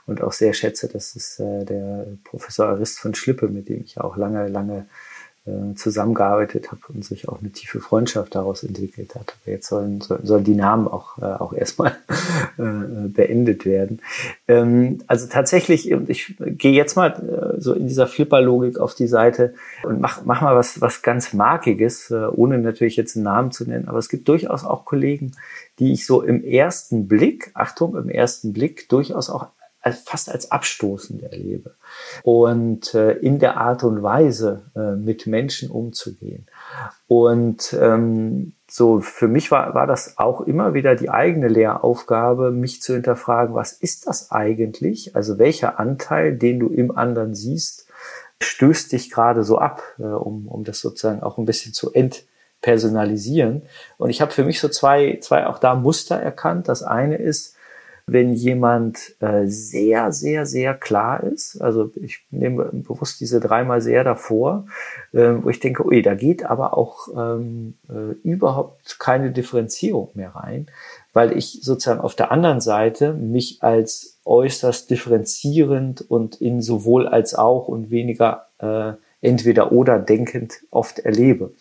und 0.06 0.22
auch 0.22 0.32
sehr 0.32 0.54
schätze. 0.54 0.88
Das 0.88 1.16
ist 1.16 1.40
äh, 1.40 1.66
der 1.66 2.08
Professor 2.24 2.68
Arist 2.68 3.00
von 3.00 3.14
Schlippe, 3.14 3.48
mit 3.48 3.70
dem 3.70 3.84
ich 3.84 4.00
auch 4.00 4.18
lange, 4.18 4.48
lange 4.48 4.88
äh, 5.48 5.76
zusammengearbeitet 5.76 6.72
habe 6.72 6.82
und 6.94 7.06
sich 7.06 7.30
auch 7.30 7.40
eine 7.40 7.52
tiefe 7.52 7.80
Freundschaft 7.80 8.34
daraus 8.34 8.64
entwickelt 8.64 9.14
hat. 9.14 9.36
Aber 9.44 9.52
jetzt 9.52 9.68
sollen, 9.68 10.02
sollen, 10.02 10.26
sollen 10.26 10.44
die 10.44 10.56
Namen 10.56 10.88
auch, 10.88 11.20
äh, 11.20 11.26
auch 11.26 11.54
erstmal 11.54 11.96
äh, 12.58 13.08
beendet 13.08 13.66
werden. 13.66 14.02
Ähm, 14.48 15.04
also 15.08 15.28
tatsächlich, 15.28 15.92
ich 15.92 16.36
gehe 16.40 16.74
jetzt 16.74 16.96
mal 16.96 17.12
äh, 17.58 17.62
so 17.62 17.74
in 17.74 17.88
dieser 17.88 18.08
Flipper-Logik 18.08 18.80
auf 18.80 18.96
die 18.96 19.08
Seite 19.08 19.54
und 19.84 20.02
mach, 20.02 20.26
mach 20.26 20.42
mal 20.42 20.56
was, 20.56 20.82
was 20.82 21.02
ganz 21.02 21.34
Markiges, 21.34 22.10
äh, 22.10 22.26
ohne 22.26 22.58
natürlich 22.58 22.96
jetzt 22.96 23.16
einen 23.16 23.26
Namen 23.26 23.52
zu 23.52 23.66
nennen. 23.66 23.88
Aber 23.88 24.00
es 24.00 24.10
gibt 24.10 24.28
durchaus 24.28 24.64
auch 24.64 24.86
Kollegen, 24.86 25.34
die 25.80 25.94
ich 25.94 26.06
so 26.06 26.22
im 26.22 26.44
ersten 26.44 27.08
Blick, 27.08 27.52
Achtung, 27.54 27.96
im 27.96 28.10
ersten 28.10 28.52
Blick 28.52 28.90
durchaus 28.90 29.30
auch 29.30 29.48
als, 29.86 30.00
fast 30.00 30.32
als 30.32 30.52
abstoßend 30.52 31.22
erlebe. 31.22 31.76
Und 32.24 32.96
äh, 32.96 33.12
in 33.12 33.38
der 33.38 33.58
Art 33.58 33.84
und 33.84 34.02
Weise 34.02 34.64
äh, 34.76 34.96
mit 34.96 35.28
Menschen 35.28 35.70
umzugehen. 35.70 36.48
Und 37.08 37.78
ähm, 37.80 38.54
so 38.68 39.00
für 39.00 39.28
mich 39.28 39.52
war, 39.52 39.76
war 39.76 39.86
das 39.86 40.18
auch 40.18 40.42
immer 40.42 40.74
wieder 40.74 40.96
die 40.96 41.12
eigene 41.12 41.48
Lehraufgabe, 41.48 42.50
mich 42.50 42.82
zu 42.82 42.94
hinterfragen, 42.94 43.54
was 43.54 43.74
ist 43.74 44.08
das 44.08 44.32
eigentlich? 44.32 45.16
Also 45.16 45.38
welcher 45.38 45.80
Anteil, 45.80 46.36
den 46.36 46.60
du 46.60 46.70
im 46.70 46.98
anderen 46.98 47.36
siehst, 47.36 47.86
stößt 48.42 48.92
dich 48.92 49.12
gerade 49.12 49.44
so 49.44 49.60
ab, 49.60 49.84
äh, 50.00 50.04
um, 50.04 50.48
um 50.48 50.64
das 50.64 50.80
sozusagen 50.80 51.22
auch 51.22 51.38
ein 51.38 51.46
bisschen 51.46 51.74
zu 51.74 51.94
entpersonalisieren. 51.94 53.62
Und 53.98 54.10
ich 54.10 54.20
habe 54.20 54.32
für 54.32 54.44
mich 54.44 54.60
so 54.60 54.68
zwei, 54.68 55.20
zwei 55.22 55.46
auch 55.46 55.60
da 55.60 55.76
Muster 55.76 56.16
erkannt. 56.16 56.70
Das 56.70 56.82
eine 56.82 57.18
ist, 57.18 57.55
wenn 58.08 58.34
jemand 58.34 59.16
äh, 59.20 59.48
sehr, 59.48 60.12
sehr, 60.12 60.46
sehr 60.46 60.76
klar 60.76 61.24
ist, 61.24 61.60
also 61.60 61.92
ich 61.96 62.26
nehme 62.30 62.66
bewusst 62.66 63.20
diese 63.20 63.40
dreimal 63.40 63.82
sehr 63.82 64.04
davor, 64.04 64.68
äh, 65.12 65.34
wo 65.42 65.50
ich 65.50 65.60
denke, 65.60 65.86
ui, 65.86 66.04
da 66.04 66.14
geht 66.14 66.46
aber 66.46 66.78
auch 66.78 67.08
ähm, 67.16 67.78
äh, 67.90 68.14
überhaupt 68.24 69.00
keine 69.00 69.32
Differenzierung 69.32 70.12
mehr 70.14 70.36
rein, 70.36 70.68
weil 71.14 71.36
ich 71.36 71.62
sozusagen 71.64 72.00
auf 72.00 72.16
der 72.16 72.32
anderen 72.32 72.62
Seite 72.62 73.14
mich 73.14 73.64
als 73.64 74.20
äußerst 74.24 74.90
differenzierend 74.90 76.02
und 76.02 76.40
in 76.40 76.62
sowohl 76.62 77.08
als 77.08 77.34
auch 77.34 77.68
und 77.68 77.90
weniger 77.90 78.48
äh, 78.60 78.94
entweder 79.22 79.72
oder 79.72 79.98
denkend 79.98 80.62
oft 80.70 81.00
erlebe. 81.00 81.54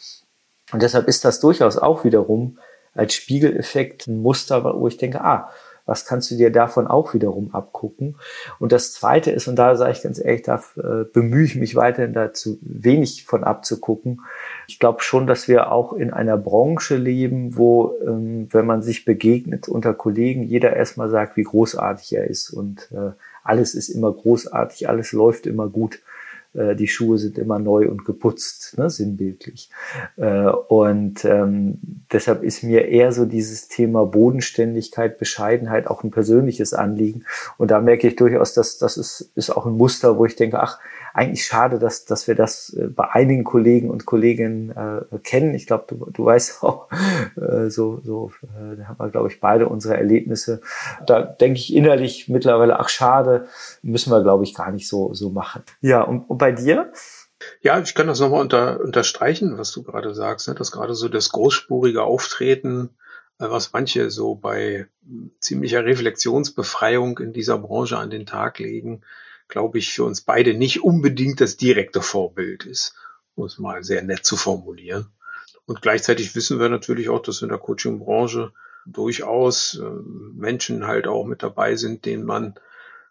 Und 0.72 0.82
deshalb 0.82 1.08
ist 1.08 1.24
das 1.24 1.40
durchaus 1.40 1.78
auch 1.78 2.04
wiederum 2.04 2.58
als 2.94 3.14
Spiegeleffekt 3.14 4.06
ein 4.06 4.20
Muster, 4.20 4.62
wo 4.78 4.86
ich 4.88 4.98
denke, 4.98 5.22
ah, 5.22 5.50
was 5.86 6.06
kannst 6.06 6.30
du 6.30 6.36
dir 6.36 6.50
davon 6.50 6.86
auch 6.86 7.14
wiederum 7.14 7.54
abgucken? 7.54 8.16
Und 8.58 8.72
das 8.72 8.92
Zweite 8.92 9.30
ist, 9.30 9.48
und 9.48 9.56
da 9.56 9.76
sage 9.76 9.92
ich 9.92 10.02
ganz 10.02 10.18
ehrlich, 10.18 10.42
da 10.42 10.62
äh, 10.76 11.04
bemühe 11.04 11.44
ich 11.44 11.56
mich 11.56 11.76
weiterhin 11.76 12.12
dazu, 12.12 12.58
wenig 12.62 13.24
von 13.26 13.44
abzugucken. 13.44 14.22
Ich 14.66 14.78
glaube 14.78 15.02
schon, 15.02 15.26
dass 15.26 15.48
wir 15.48 15.70
auch 15.70 15.92
in 15.92 16.12
einer 16.12 16.36
Branche 16.36 16.96
leben, 16.96 17.56
wo, 17.56 17.94
ähm, 18.06 18.48
wenn 18.50 18.66
man 18.66 18.82
sich 18.82 19.04
begegnet 19.04 19.68
unter 19.68 19.94
Kollegen, 19.94 20.42
jeder 20.44 20.74
erstmal 20.74 21.10
sagt, 21.10 21.36
wie 21.36 21.42
großartig 21.42 22.14
er 22.14 22.28
ist 22.28 22.50
und 22.50 22.88
äh, 22.92 23.12
alles 23.42 23.74
ist 23.74 23.90
immer 23.90 24.12
großartig, 24.12 24.88
alles 24.88 25.12
läuft 25.12 25.46
immer 25.46 25.68
gut. 25.68 26.00
Äh, 26.54 26.76
die 26.76 26.88
Schuhe 26.88 27.18
sind 27.18 27.38
immer 27.38 27.58
neu 27.58 27.88
und 27.88 28.04
geputzt, 28.04 28.78
ne, 28.78 28.88
sinnbildlich. 28.90 29.70
Äh, 30.16 30.48
und 30.68 31.24
ähm, 31.24 31.78
deshalb 32.12 32.42
ist 32.42 32.62
mir 32.62 32.88
eher 32.88 33.12
so 33.12 33.24
dieses 33.24 33.68
Thema 33.68 34.06
Bodenständigkeit, 34.06 35.18
Bescheidenheit 35.18 35.86
auch 35.86 36.04
ein 36.04 36.10
persönliches 36.10 36.74
Anliegen. 36.74 37.24
Und 37.58 37.70
da 37.70 37.80
merke 37.80 38.08
ich 38.08 38.16
durchaus, 38.16 38.54
dass 38.54 38.78
das 38.78 38.96
ist, 38.96 39.32
ist 39.34 39.50
auch 39.50 39.66
ein 39.66 39.76
Muster, 39.76 40.18
wo 40.18 40.24
ich 40.24 40.36
denke, 40.36 40.60
ach, 40.60 40.78
eigentlich 41.14 41.46
schade, 41.46 41.78
dass, 41.78 42.04
dass 42.04 42.26
wir 42.26 42.34
das 42.34 42.70
äh, 42.74 42.88
bei 42.88 43.08
einigen 43.12 43.44
Kollegen 43.44 43.88
und 43.88 44.04
Kolleginnen 44.04 44.70
äh, 44.70 45.18
kennen. 45.18 45.54
Ich 45.54 45.66
glaube, 45.66 45.84
du, 45.88 46.10
du 46.10 46.24
weißt 46.24 46.62
auch, 46.64 46.88
äh, 47.36 47.70
so, 47.70 48.00
so 48.02 48.32
äh, 48.42 48.76
da 48.76 48.88
haben 48.88 48.98
wir, 48.98 49.10
glaube 49.10 49.28
ich, 49.28 49.40
beide 49.40 49.68
unsere 49.68 49.96
Erlebnisse. 49.96 50.60
Da 51.06 51.22
denke 51.22 51.60
ich 51.60 51.72
innerlich 51.72 52.28
mittlerweile, 52.28 52.80
ach 52.80 52.88
schade, 52.88 53.46
müssen 53.82 54.10
wir, 54.10 54.22
glaube 54.22 54.42
ich, 54.42 54.54
gar 54.54 54.72
nicht 54.72 54.88
so, 54.88 55.14
so 55.14 55.30
machen. 55.30 55.62
Ja, 55.80 56.02
und, 56.02 56.28
und 56.28 56.38
bei 56.38 56.50
dir? 56.50 56.92
Ja, 57.62 57.78
ich 57.78 57.94
kann 57.94 58.08
das 58.08 58.18
nochmal 58.18 58.40
unter, 58.40 58.80
unterstreichen, 58.80 59.56
was 59.56 59.70
du 59.70 59.84
gerade 59.84 60.14
sagst, 60.14 60.48
ne? 60.48 60.54
dass 60.54 60.72
gerade 60.72 60.94
so 60.94 61.08
das 61.08 61.30
großspurige 61.30 62.02
Auftreten, 62.02 62.90
äh, 63.38 63.48
was 63.48 63.72
manche 63.72 64.10
so 64.10 64.34
bei 64.34 64.88
ziemlicher 65.38 65.84
Reflexionsbefreiung 65.84 67.18
in 67.18 67.32
dieser 67.32 67.58
Branche 67.58 67.98
an 67.98 68.10
den 68.10 68.26
Tag 68.26 68.58
legen, 68.58 69.02
glaube 69.54 69.78
ich, 69.78 69.92
für 69.92 70.02
uns 70.02 70.20
beide 70.20 70.52
nicht 70.52 70.82
unbedingt 70.82 71.40
das 71.40 71.56
direkte 71.56 72.02
Vorbild 72.02 72.66
ist, 72.66 72.92
um 73.36 73.44
es 73.44 73.56
mal 73.56 73.84
sehr 73.84 74.02
nett 74.02 74.26
zu 74.26 74.36
formulieren. 74.36 75.06
Und 75.64 75.80
gleichzeitig 75.80 76.34
wissen 76.34 76.58
wir 76.58 76.68
natürlich 76.68 77.08
auch, 77.08 77.22
dass 77.22 77.40
in 77.40 77.50
der 77.50 77.58
Coaching-Branche 77.58 78.52
durchaus 78.84 79.78
äh, 79.78 79.84
Menschen 79.84 80.88
halt 80.88 81.06
auch 81.06 81.24
mit 81.24 81.44
dabei 81.44 81.76
sind, 81.76 82.04
denen 82.04 82.24
man 82.24 82.56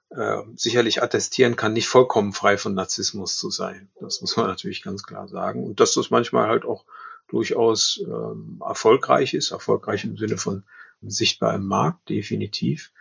äh, 0.09 0.39
sicherlich 0.57 1.01
attestieren 1.01 1.55
kann, 1.55 1.71
nicht 1.71 1.87
vollkommen 1.87 2.33
frei 2.33 2.57
von 2.57 2.73
Narzissmus 2.73 3.37
zu 3.37 3.49
sein. 3.49 3.89
Das 4.01 4.19
muss 4.19 4.35
man 4.35 4.47
natürlich 4.47 4.83
ganz 4.83 5.03
klar 5.03 5.29
sagen. 5.29 5.63
Und 5.63 5.79
dass 5.79 5.93
das 5.93 6.09
manchmal 6.09 6.49
halt 6.49 6.65
auch 6.65 6.83
durchaus 7.29 8.03
ähm, 8.05 8.61
erfolgreich 8.67 9.33
ist, 9.33 9.51
erfolgreich 9.51 10.03
im 10.03 10.17
Sinne 10.17 10.35
von 10.35 10.65
sichtbar 11.01 11.55
im 11.55 11.67
Markt, 11.67 12.09
definitiv. 12.09 12.91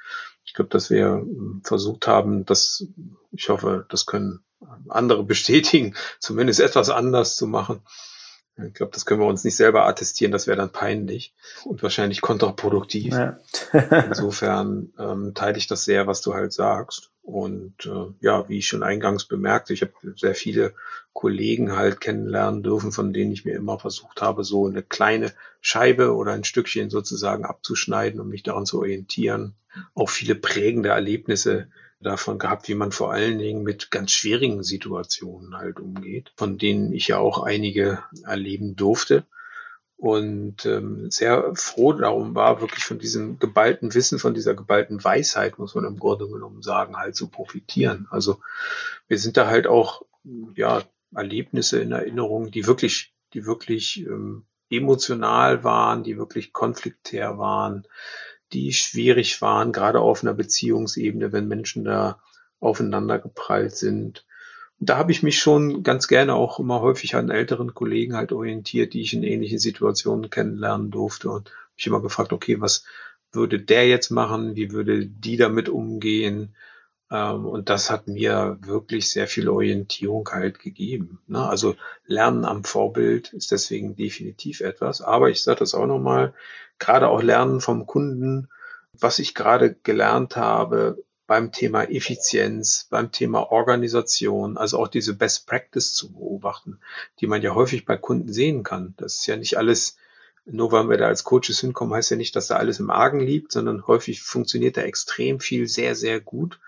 Ich 0.44 0.54
glaube, 0.54 0.70
dass 0.70 0.90
wir 0.90 1.06
ähm, 1.06 1.62
versucht 1.64 2.06
haben, 2.06 2.44
dass, 2.44 2.86
ich 3.30 3.48
hoffe, 3.48 3.86
das 3.88 4.06
können 4.06 4.44
andere 4.88 5.24
bestätigen, 5.24 5.94
zumindest 6.18 6.60
etwas 6.60 6.90
anders 6.90 7.36
zu 7.36 7.46
machen. 7.46 7.82
Ich 8.56 8.74
glaube, 8.74 8.92
das 8.92 9.06
können 9.06 9.20
wir 9.20 9.26
uns 9.26 9.44
nicht 9.44 9.56
selber 9.56 9.86
attestieren, 9.86 10.30
das 10.30 10.46
wäre 10.46 10.58
dann 10.58 10.72
peinlich 10.72 11.34
und 11.64 11.82
wahrscheinlich 11.82 12.20
kontraproduktiv. 12.20 13.14
Ja. 13.14 13.38
Insofern 14.08 14.92
ähm, 14.98 15.32
teile 15.34 15.56
ich 15.56 15.66
das 15.66 15.84
sehr, 15.84 16.06
was 16.06 16.20
du 16.20 16.34
halt 16.34 16.52
sagst. 16.52 17.12
Und 17.22 17.86
äh, 17.86 18.12
ja, 18.20 18.48
wie 18.48 18.58
ich 18.58 18.66
schon 18.66 18.82
eingangs 18.82 19.24
bemerkte, 19.24 19.72
ich 19.72 19.80
habe 19.80 19.92
sehr 20.16 20.34
viele 20.34 20.74
Kollegen 21.12 21.76
halt 21.76 22.00
kennenlernen 22.00 22.62
dürfen, 22.62 22.92
von 22.92 23.12
denen 23.12 23.32
ich 23.32 23.44
mir 23.44 23.54
immer 23.54 23.78
versucht 23.78 24.20
habe, 24.20 24.44
so 24.44 24.66
eine 24.66 24.82
kleine 24.82 25.32
Scheibe 25.60 26.14
oder 26.14 26.32
ein 26.32 26.44
Stückchen 26.44 26.90
sozusagen 26.90 27.44
abzuschneiden, 27.44 28.20
um 28.20 28.28
mich 28.28 28.42
daran 28.42 28.66
zu 28.66 28.80
orientieren. 28.80 29.54
Auch 29.94 30.10
viele 30.10 30.34
prägende 30.34 30.90
Erlebnisse 30.90 31.68
davon 32.02 32.38
gehabt, 32.38 32.68
wie 32.68 32.74
man 32.74 32.92
vor 32.92 33.12
allen 33.12 33.38
Dingen 33.38 33.62
mit 33.62 33.90
ganz 33.90 34.12
schwierigen 34.12 34.62
Situationen 34.62 35.56
halt 35.56 35.80
umgeht, 35.80 36.32
von 36.36 36.58
denen 36.58 36.92
ich 36.92 37.08
ja 37.08 37.18
auch 37.18 37.42
einige 37.42 38.02
erleben 38.24 38.76
durfte. 38.76 39.24
Und 39.96 40.66
ähm, 40.66 41.12
sehr 41.12 41.52
froh 41.54 41.92
darum 41.92 42.34
war, 42.34 42.60
wirklich 42.60 42.84
von 42.84 42.98
diesem 42.98 43.38
geballten 43.38 43.94
Wissen, 43.94 44.18
von 44.18 44.34
dieser 44.34 44.54
geballten 44.54 45.02
Weisheit, 45.04 45.58
muss 45.58 45.76
man 45.76 45.84
im 45.84 45.98
Grunde 45.98 46.28
genommen 46.28 46.60
sagen, 46.60 46.96
halt 46.96 47.14
zu 47.14 47.28
profitieren. 47.28 48.08
Also 48.10 48.40
wir 49.06 49.18
sind 49.18 49.36
da 49.36 49.46
halt 49.46 49.68
auch, 49.68 50.02
ja, 50.56 50.82
Erlebnisse 51.14 51.80
in 51.80 51.92
Erinnerung, 51.92 52.50
die 52.50 52.66
wirklich, 52.66 53.14
die 53.34 53.46
wirklich 53.46 54.04
ähm, 54.06 54.46
emotional 54.70 55.62
waren, 55.62 56.02
die 56.02 56.16
wirklich 56.16 56.52
konfliktär 56.52 57.38
waren, 57.38 57.86
die 58.52 58.72
schwierig 58.72 59.40
waren, 59.42 59.72
gerade 59.72 60.00
auf 60.00 60.22
einer 60.22 60.34
Beziehungsebene, 60.34 61.32
wenn 61.32 61.48
Menschen 61.48 61.84
da 61.84 62.20
aufeinander 62.60 63.18
geprallt 63.18 63.76
sind. 63.76 64.24
Und 64.78 64.88
da 64.90 64.96
habe 64.98 65.12
ich 65.12 65.22
mich 65.22 65.38
schon 65.38 65.82
ganz 65.82 66.08
gerne 66.08 66.34
auch 66.34 66.58
immer 66.60 66.80
häufig 66.80 67.14
an 67.14 67.30
älteren 67.30 67.74
Kollegen 67.74 68.16
halt 68.16 68.32
orientiert, 68.32 68.94
die 68.94 69.02
ich 69.02 69.14
in 69.14 69.22
ähnlichen 69.22 69.58
Situationen 69.58 70.30
kennenlernen 70.30 70.90
durfte 70.90 71.30
und 71.30 71.52
mich 71.76 71.86
immer 71.86 72.02
gefragt, 72.02 72.32
okay, 72.32 72.60
was, 72.60 72.84
würde 73.32 73.58
der 73.58 73.88
jetzt 73.88 74.10
machen, 74.10 74.56
wie 74.56 74.72
würde 74.72 75.06
die 75.06 75.36
damit 75.36 75.68
umgehen. 75.68 76.54
Ähm, 77.12 77.44
und 77.44 77.68
das 77.68 77.90
hat 77.90 78.08
mir 78.08 78.56
wirklich 78.62 79.10
sehr 79.10 79.28
viel 79.28 79.48
Orientierung 79.48 80.28
halt 80.32 80.58
gegeben. 80.58 81.20
Ne? 81.26 81.46
Also 81.46 81.76
Lernen 82.06 82.44
am 82.46 82.64
Vorbild 82.64 83.32
ist 83.34 83.52
deswegen 83.52 83.94
definitiv 83.94 84.60
etwas. 84.60 85.02
Aber 85.02 85.28
ich 85.28 85.42
sage 85.42 85.60
das 85.60 85.74
auch 85.74 85.86
nochmal, 85.86 86.32
gerade 86.78 87.08
auch 87.08 87.22
Lernen 87.22 87.60
vom 87.60 87.86
Kunden, 87.86 88.48
was 88.98 89.18
ich 89.18 89.34
gerade 89.34 89.74
gelernt 89.82 90.36
habe 90.36 91.04
beim 91.26 91.52
Thema 91.52 91.84
Effizienz, 91.84 92.88
beim 92.90 93.12
Thema 93.12 93.52
Organisation, 93.52 94.56
also 94.56 94.78
auch 94.78 94.88
diese 94.88 95.14
Best 95.14 95.46
Practice 95.46 95.94
zu 95.94 96.12
beobachten, 96.12 96.80
die 97.20 97.26
man 97.26 97.42
ja 97.42 97.54
häufig 97.54 97.84
bei 97.84 97.96
Kunden 97.96 98.32
sehen 98.32 98.62
kann. 98.62 98.94
Das 98.96 99.18
ist 99.18 99.26
ja 99.26 99.36
nicht 99.36 99.58
alles 99.58 99.96
nur 100.44 100.72
weil 100.72 100.88
wir 100.90 100.96
da 100.96 101.06
als 101.06 101.22
Coaches 101.22 101.60
hinkommen, 101.60 101.94
heißt 101.94 102.10
ja 102.10 102.16
nicht, 102.16 102.34
dass 102.34 102.48
da 102.48 102.56
alles 102.56 102.80
im 102.80 102.90
Argen 102.90 103.20
liegt, 103.20 103.52
sondern 103.52 103.86
häufig 103.86 104.22
funktioniert 104.22 104.76
da 104.76 104.82
extrem 104.82 105.38
viel 105.38 105.68
sehr, 105.68 105.94
sehr 105.94 106.20
gut 106.20 106.58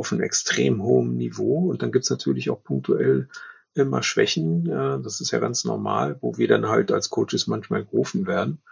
auf 0.00 0.12
einem 0.12 0.22
extrem 0.22 0.82
hohen 0.82 1.16
Niveau. 1.16 1.70
Und 1.70 1.82
dann 1.82 1.92
gibt's 1.92 2.10
natürlich 2.10 2.50
auch 2.50 2.62
punktuell 2.62 3.28
immer 3.74 4.02
Schwächen. 4.02 4.64
Das 4.64 5.20
ist 5.20 5.30
ja 5.30 5.38
ganz 5.38 5.64
normal, 5.64 6.18
wo 6.20 6.36
wir 6.36 6.48
dann 6.48 6.68
halt 6.68 6.90
als 6.90 7.10
Coaches 7.10 7.46
manchmal 7.46 7.84
gerufen 7.84 8.26
werden. 8.26 8.62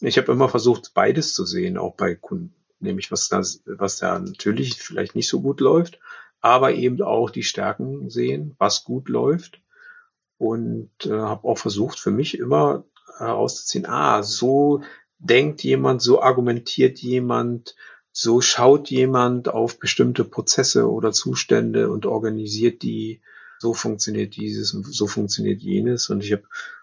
Ich 0.00 0.16
habe 0.16 0.32
immer 0.32 0.48
versucht, 0.48 0.94
beides 0.94 1.34
zu 1.34 1.44
sehen, 1.44 1.76
auch 1.76 1.94
bei 1.96 2.14
Kunden. 2.14 2.54
Nämlich, 2.80 3.10
was 3.10 3.28
da, 3.28 3.42
was 3.66 3.98
da 3.98 4.18
natürlich 4.18 4.80
vielleicht 4.80 5.16
nicht 5.16 5.28
so 5.28 5.40
gut 5.40 5.60
läuft, 5.60 5.98
aber 6.40 6.72
eben 6.72 7.02
auch 7.02 7.30
die 7.30 7.42
Stärken 7.42 8.08
sehen, 8.08 8.54
was 8.58 8.84
gut 8.84 9.08
läuft. 9.08 9.60
Und 10.38 10.90
äh, 11.04 11.10
habe 11.10 11.48
auch 11.48 11.58
versucht, 11.58 11.98
für 11.98 12.12
mich 12.12 12.38
immer 12.38 12.84
herauszuziehen, 13.18 13.86
ah, 13.86 14.22
so 14.22 14.82
denkt 15.18 15.64
jemand, 15.64 16.00
so 16.00 16.22
argumentiert 16.22 17.00
jemand, 17.00 17.74
so 18.20 18.40
schaut 18.40 18.90
jemand 18.90 19.48
auf 19.48 19.78
bestimmte 19.78 20.24
Prozesse 20.24 20.90
oder 20.90 21.12
Zustände 21.12 21.88
und 21.88 22.04
organisiert 22.04 22.82
die, 22.82 23.20
so 23.60 23.74
funktioniert 23.74 24.34
dieses 24.34 24.74
und 24.74 24.92
so 24.92 25.06
funktioniert 25.06 25.62
jenes. 25.62 26.10
Und 26.10 26.24
ich 26.24 26.32
habe 26.32 26.42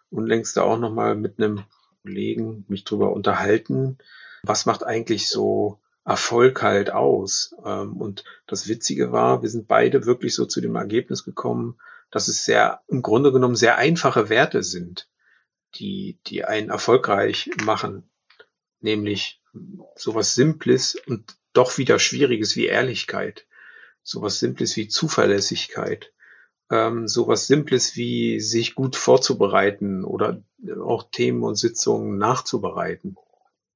unlängst 0.10 0.56
da 0.56 0.62
auch 0.62 0.80
nochmal 0.80 1.18
mit 1.18 1.38
einem 1.38 1.66
Kollegen 2.04 2.64
mich 2.70 2.86
drüber 2.86 3.12
unterhalten, 3.12 3.98
was 4.44 4.66
macht 4.66 4.86
eigentlich 4.86 5.28
so 5.28 5.82
Erfolg 6.06 6.62
halt 6.62 6.92
aus. 6.92 7.54
Ähm, 7.66 7.98
und 7.98 8.24
das 8.48 8.70
Witzige 8.70 9.12
war, 9.12 9.42
wir 9.42 9.50
sind 9.50 9.68
beide 9.68 10.06
wirklich 10.06 10.34
so 10.36 10.46
zu 10.46 10.62
dem 10.62 10.76
Ergebnis 10.78 11.26
gekommen, 11.26 11.78
dass 12.12 12.30
es 12.30 12.46
sehr, 12.46 12.80
im 12.88 13.02
Grunde 13.02 13.34
genommen 13.34 13.58
sehr 13.58 13.78
einfache 13.78 14.30
Werte 14.30 14.64
sind 14.64 15.10
die, 15.74 16.18
die 16.28 16.46
einen 16.46 16.70
erfolgreich 16.70 17.50
machen, 17.66 18.10
nämlich 18.80 19.42
sowas 19.96 20.36
Simples 20.36 20.96
und 21.08 21.36
doch 21.54 21.78
wieder 21.78 22.00
Schwieriges 22.00 22.56
wie 22.56 22.66
Ehrlichkeit, 22.66 23.46
sowas 24.04 24.40
Simples 24.40 24.76
wie 24.76 24.88
Zuverlässigkeit, 24.88 26.12
ähm, 26.70 27.08
sowas 27.08 27.48
Simples 27.48 27.96
wie 27.96 28.40
sich 28.40 28.76
gut 28.76 28.96
vorzubereiten 28.96 30.04
oder 30.04 30.42
auch 30.82 31.10
Themen 31.12 31.44
und 31.44 31.56
Sitzungen 31.56 32.18
nachzubereiten. 32.18 33.18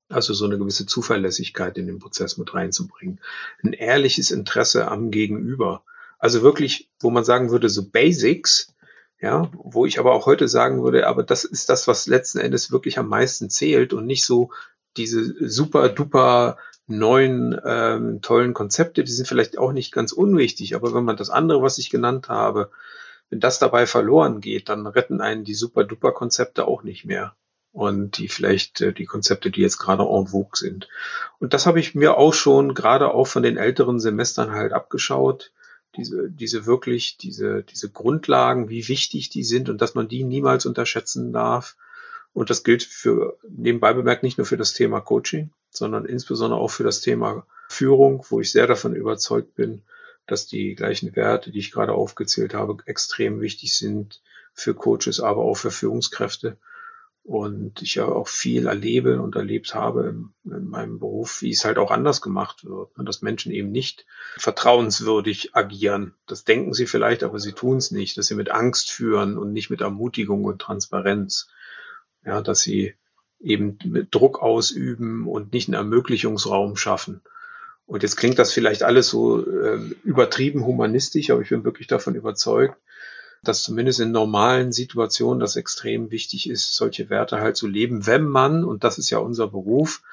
Also 0.10 0.34
so 0.34 0.46
eine 0.46 0.58
gewisse 0.58 0.88
Zuverlässigkeit 0.88 1.78
in 1.78 1.86
den 1.86 2.00
Prozess 2.00 2.38
mit 2.38 2.54
reinzubringen. 2.54 3.22
Ein 3.64 3.74
ehrliches 3.74 4.32
Interesse 4.32 4.88
am 4.88 5.12
Gegenüber. 5.12 5.84
Also 6.18 6.42
wirklich, 6.42 6.90
wo 7.00 7.12
man 7.12 7.24
sagen 7.24 7.52
würde, 7.52 7.70
so 7.70 7.88
Basics, 7.88 8.74
ja, 9.22 9.52
wo 9.54 9.86
ich 9.86 10.00
aber 10.00 10.14
auch 10.14 10.26
heute 10.26 10.48
sagen 10.48 10.82
würde, 10.82 11.06
aber 11.06 11.24
das 11.24 11.44
ist 11.44 11.70
das, 11.70 11.88
was 11.88 12.08
letzten 12.08 12.40
Endes 12.40 12.72
wirklich 12.72 12.98
am 12.98 13.08
meisten 13.08 13.50
zählt 13.50 13.94
und 13.94 14.06
nicht 14.06 14.26
so 14.26 14.50
diese 15.00 15.50
super 15.50 15.90
duper 15.90 16.58
neuen 16.88 17.60
ähm, 17.66 18.22
tollen 18.22 18.54
Konzepte, 18.54 19.04
die 19.04 19.12
sind 19.12 19.28
vielleicht 19.28 19.58
auch 19.58 19.72
nicht 19.72 19.92
ganz 19.92 20.12
unwichtig, 20.12 20.76
aber 20.76 20.94
wenn 20.94 21.04
man 21.04 21.18
das 21.18 21.30
andere, 21.30 21.62
was 21.62 21.78
ich 21.78 21.90
genannt 21.90 22.30
habe, 22.30 22.72
wenn 23.30 23.40
das 23.40 23.60
dabei 23.60 23.86
verloren 23.86 24.42
geht, 24.42 24.70
dann 24.70 24.88
retten 24.88 25.22
einen 25.22 25.44
die 25.44 25.54
super 25.54 25.84
duper 25.84 26.12
Konzepte 26.12 26.68
auch 26.68 26.84
nicht 26.84 27.06
mehr 27.06 27.36
und 27.72 28.18
die 28.18 28.28
vielleicht 28.28 28.82
äh, 28.82 28.92
die 28.92 29.06
Konzepte, 29.06 29.52
die 29.52 29.62
jetzt 29.62 29.78
gerade 29.78 30.04
en 30.04 30.28
vogue 30.28 30.56
sind. 30.56 30.88
Und 31.40 31.54
das 31.54 31.68
habe 31.68 31.80
ich 31.80 31.94
mir 31.94 32.18
auch 32.18 32.34
schon 32.34 32.74
gerade 32.74 33.14
auch 33.14 33.28
von 33.28 33.44
den 33.44 33.58
älteren 33.58 34.00
Semestern 34.00 34.52
halt 34.52 34.74
abgeschaut 34.74 35.52
diese, 35.96 36.30
diese 36.30 36.66
wirklich, 36.66 37.18
diese, 37.18 37.64
diese 37.64 37.90
Grundlagen, 37.90 38.70
wie 38.70 38.88
wichtig 38.88 39.30
die 39.30 39.44
sind 39.44 39.70
und 39.70 39.82
dass 39.82 39.96
man 39.96 40.08
die 40.08 40.24
niemals 40.24 40.66
unterschätzen 40.66 41.34
darf. 41.34 41.76
Und 42.34 42.50
das 42.50 42.64
gilt 42.64 42.84
für, 42.84 43.38
nebenbei 43.50 43.94
bemerkt, 43.94 44.24
nicht 44.24 44.38
nur 44.38 44.46
für 44.46 44.58
das 44.58 44.74
Thema 44.74 45.02
Coaching, 45.02 45.52
sondern 45.70 46.06
insbesondere 46.06 46.60
auch 46.60 46.72
für 46.72 46.84
das 46.84 47.02
Thema 47.02 47.46
Führung, 47.70 48.26
wo 48.30 48.40
ich 48.40 48.52
sehr 48.52 48.68
davon 48.68 48.96
überzeugt 48.96 49.56
bin, 49.56 49.84
dass 50.28 50.48
die 50.48 50.76
gleichen 50.76 51.16
Werte, 51.16 51.52
die 51.52 51.60
ich 51.60 51.72
gerade 51.72 51.94
aufgezählt 51.94 52.54
habe, 52.54 52.78
extrem 52.86 53.42
wichtig 53.42 53.76
sind 53.76 54.22
für 54.54 54.74
Coaches, 54.74 55.20
aber 55.20 55.44
auch 55.44 55.56
für 55.56 55.72
Führungskräfte 55.72 56.58
und 57.30 57.84
ich 57.84 57.96
ja 57.96 58.06
auch 58.06 58.28
viel 58.28 58.66
erlebe 58.66 59.22
und 59.22 59.36
erlebt 59.36 59.76
habe 59.76 60.08
in, 60.10 60.34
in, 60.52 60.68
meinem 60.68 60.98
Beruf, 60.98 61.44
wie 61.44 61.52
es 61.52 61.64
halt 61.64 61.78
auch 61.78 61.92
anders 61.92 62.22
gemacht 62.22 62.66
wird, 62.66 62.98
ne? 62.98 63.04
dass 63.04 63.22
Menschen 63.22 63.52
eben 63.52 63.72
nicht 63.72 64.08
vertrauenswürdig 64.38 65.56
agieren. 65.56 66.16
Das 66.26 66.44
denken 66.44 66.74
sie 66.74 66.88
vielleicht, 66.88 67.24
aber 67.24 67.40
sie 67.40 67.52
tun 67.52 67.78
es 67.78 67.92
nicht, 67.92 68.18
dass 68.18 68.26
sie 68.28 68.36
mit 68.36 68.50
Angst 68.50 68.90
führen 68.90 69.38
und 69.38 69.54
nicht 69.54 69.70
mit 69.70 69.82
Ermutigung 69.82 70.44
und 70.44 70.60
Transparenz. 70.60 71.50
Ja, 72.26 72.42
dass 72.42 72.62
sie 72.62 72.96
eben 73.40 73.78
Druck 74.12 74.42
ausüben 74.42 75.28
und 75.28 75.54
nicht 75.54 75.68
einen 75.68 75.76
Ermöglichungsraum 75.76 76.76
schaffen. 76.76 77.22
Und 77.86 78.04
jetzt 78.04 78.18
klingt 78.18 78.38
das 78.38 78.54
vielleicht 78.54 78.84
alles 78.84 79.10
so 79.10 79.46
äh, 79.46 79.80
übertrieben 80.04 80.66
humanistisch, 80.66 81.32
aber 81.32 81.42
ich 81.42 81.50
bin 81.50 81.64
wirklich 81.64 81.88
davon 81.88 82.16
überzeugt, 82.16 82.78
dass 83.42 83.64
zumindest 83.64 84.00
in 84.00 84.12
normalen 84.12 84.72
Situationen 84.72 85.40
das 85.40 85.56
extrem 85.56 86.12
wichtig 86.12 86.50
ist, 86.50 86.76
solche 86.76 87.10
Werte 87.10 87.40
halt 87.40 87.56
zu 87.56 87.68
leben, 87.68 88.06
wenn 88.06 88.28
man, 88.28 88.64
und 88.64 88.84
das 88.84 88.98
ist 88.98 89.10
ja 89.10 89.18
unser 89.20 89.48
Beruf, 89.48 90.04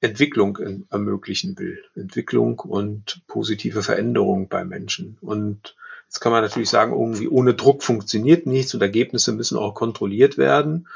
Entwicklung 0.00 0.58
ermöglichen 0.90 1.58
will. 1.58 1.82
Entwicklung 1.94 2.58
und 2.58 3.22
positive 3.26 3.82
Veränderung 3.82 4.48
bei 4.48 4.64
Menschen. 4.64 5.16
Und 5.20 5.76
jetzt 6.06 6.20
kann 6.20 6.32
man 6.32 6.42
natürlich 6.42 6.70
sagen, 6.70 6.92
irgendwie 6.92 7.28
ohne 7.28 7.54
Druck 7.54 7.82
funktioniert 7.82 8.46
nichts 8.46 8.74
und 8.74 8.82
Ergebnisse 8.82 9.32
müssen 9.32 9.58
auch 9.58 9.74
kontrolliert 9.74 10.38
werden. 10.38 10.88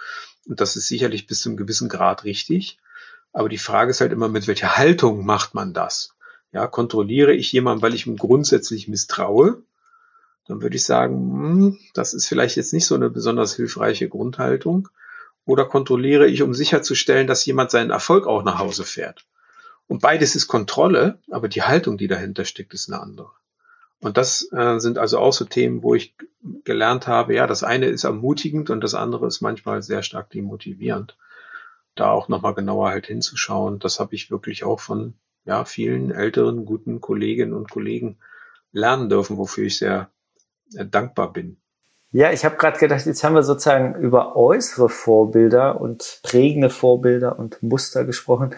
Und 0.51 0.61
das 0.61 0.75
ist 0.75 0.89
sicherlich 0.89 1.29
bis 1.29 1.43
zu 1.43 1.49
einem 1.49 1.57
gewissen 1.57 1.89
Grad 1.89 2.25
richtig. 2.25 2.79
Aber 3.33 3.49
die 3.49 3.57
Frage 3.57 3.93
ist 3.93 4.01
halt 4.01 4.11
immer, 4.11 4.29
mit 4.29 4.49
welcher 4.49 4.77
Haltung 4.77 5.25
macht 5.25 5.55
man 5.55 5.73
das? 5.73 6.17
Ja, 6.53 6.67
kontrolliere 6.67 7.33
ich 7.33 7.53
jemanden, 7.53 7.83
weil 7.83 7.95
ich 7.95 8.09
ihm 8.09 8.17
grundsätzlich 8.17 8.89
misstraue? 8.89 9.63
dann 10.49 10.63
würde 10.63 10.75
ich 10.75 10.85
sagen, 10.85 11.15
hm, 11.15 11.79
das 11.95 12.13
ist 12.13 12.27
vielleicht 12.27 12.57
jetzt 12.57 12.73
nicht 12.73 12.85
so 12.85 12.97
eine 12.97 13.09
besonders 13.09 13.55
hilfreiche 13.55 14.09
Grundhaltung. 14.09 14.89
Oder 15.45 15.65
kontrolliere 15.65 16.27
ich, 16.27 16.43
um 16.43 16.55
sicherzustellen, 16.55 17.29
dass 17.29 17.47
jemand 17.47 17.71
seinen 17.71 17.91
Erfolg 17.91 18.27
auch 18.27 18.43
nach 18.43 18.59
Hause 18.59 18.83
fährt. 18.83 19.27
Und 19.87 20.03
beides 20.03 20.35
ist 20.35 20.49
Kontrolle, 20.49 21.19
aber 21.31 21.47
die 21.47 21.63
Haltung, 21.63 21.99
die 21.99 22.09
dahinter 22.09 22.45
steckt, 22.45 22.75
ist 22.75 22.91
eine 22.91 23.01
andere. 23.01 23.31
Und 24.01 24.17
das 24.17 24.51
äh, 24.53 24.79
sind 24.79 24.99
also 24.99 25.19
auch 25.19 25.33
so 25.33 25.45
Themen, 25.45 25.83
wo 25.83 25.95
ich 25.95 26.15
gelernt 26.65 27.07
habe, 27.07 27.35
ja, 27.35 27.47
das 27.47 27.63
eine 27.63 27.87
ist 27.87 28.05
ermutigend 28.05 28.71
und 28.71 28.83
das 28.83 28.95
andere 28.95 29.27
ist 29.27 29.43
manchmal 29.43 29.83
sehr 29.83 30.03
stark 30.03 30.31
demotivierend. 30.31 31.19
Da 31.95 32.11
auch 32.11 32.29
nochmal 32.29 32.55
genauer 32.55 32.89
halt 32.89 33.07
hinzuschauen, 33.07 33.79
das 33.79 34.01
habe 34.01 34.15
ich 34.15 34.31
wirklich 34.31 34.65
auch 34.65 34.81
von 34.81 35.15
ja, 35.45 35.65
vielen 35.65 36.11
älteren, 36.11 36.65
guten 36.65 37.01
Kolleginnen 37.01 37.53
und 37.53 37.71
Kollegen 37.71 38.19
lernen 38.73 39.09
dürfen, 39.09 39.37
wofür 39.37 39.65
ich 39.65 39.79
sehr 39.79 40.11
äh, 40.75 40.87
dankbar 40.87 41.33
bin. 41.33 41.59
Ja, 42.13 42.33
ich 42.33 42.45
habe 42.45 42.57
gerade 42.57 42.77
gedacht, 42.79 43.07
jetzt 43.07 43.23
haben 43.23 43.37
wir 43.37 43.45
sozusagen 43.45 43.95
über 43.95 44.35
äußere 44.35 44.89
Vorbilder 44.89 45.81
und 45.81 46.19
prägende 46.25 46.69
Vorbilder 46.69 47.39
und 47.39 47.63
Muster 47.63 48.05
gesprochen. 48.05 48.51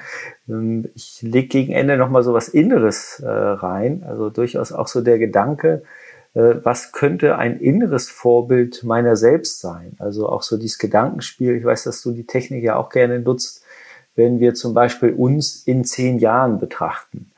Ähm, 0.48 0.88
ich 0.94 1.20
lege 1.20 1.48
gegen 1.48 1.72
Ende 1.74 1.98
nochmal 1.98 2.22
so 2.22 2.32
was 2.32 2.48
Inneres 2.48 3.20
äh, 3.20 3.28
rein, 3.28 4.04
also 4.08 4.30
durchaus 4.30 4.72
auch 4.72 4.88
so 4.88 5.02
der 5.02 5.18
Gedanke, 5.18 5.82
äh, 6.32 6.54
was 6.62 6.92
könnte 6.92 7.36
ein 7.36 7.60
inneres 7.60 8.08
Vorbild 8.10 8.84
meiner 8.84 9.16
selbst 9.16 9.60
sein? 9.60 9.96
Also 9.98 10.30
auch 10.30 10.42
so 10.42 10.56
dieses 10.56 10.78
Gedankenspiel, 10.78 11.56
ich 11.56 11.64
weiß, 11.64 11.84
dass 11.84 12.00
du 12.00 12.12
die 12.12 12.26
Technik 12.26 12.64
ja 12.64 12.76
auch 12.76 12.88
gerne 12.88 13.18
nutzt, 13.18 13.62
wenn 14.14 14.40
wir 14.40 14.54
zum 14.54 14.72
Beispiel 14.72 15.12
uns 15.12 15.62
in 15.66 15.84
zehn 15.84 16.18
Jahren 16.18 16.58
betrachten 16.58 17.31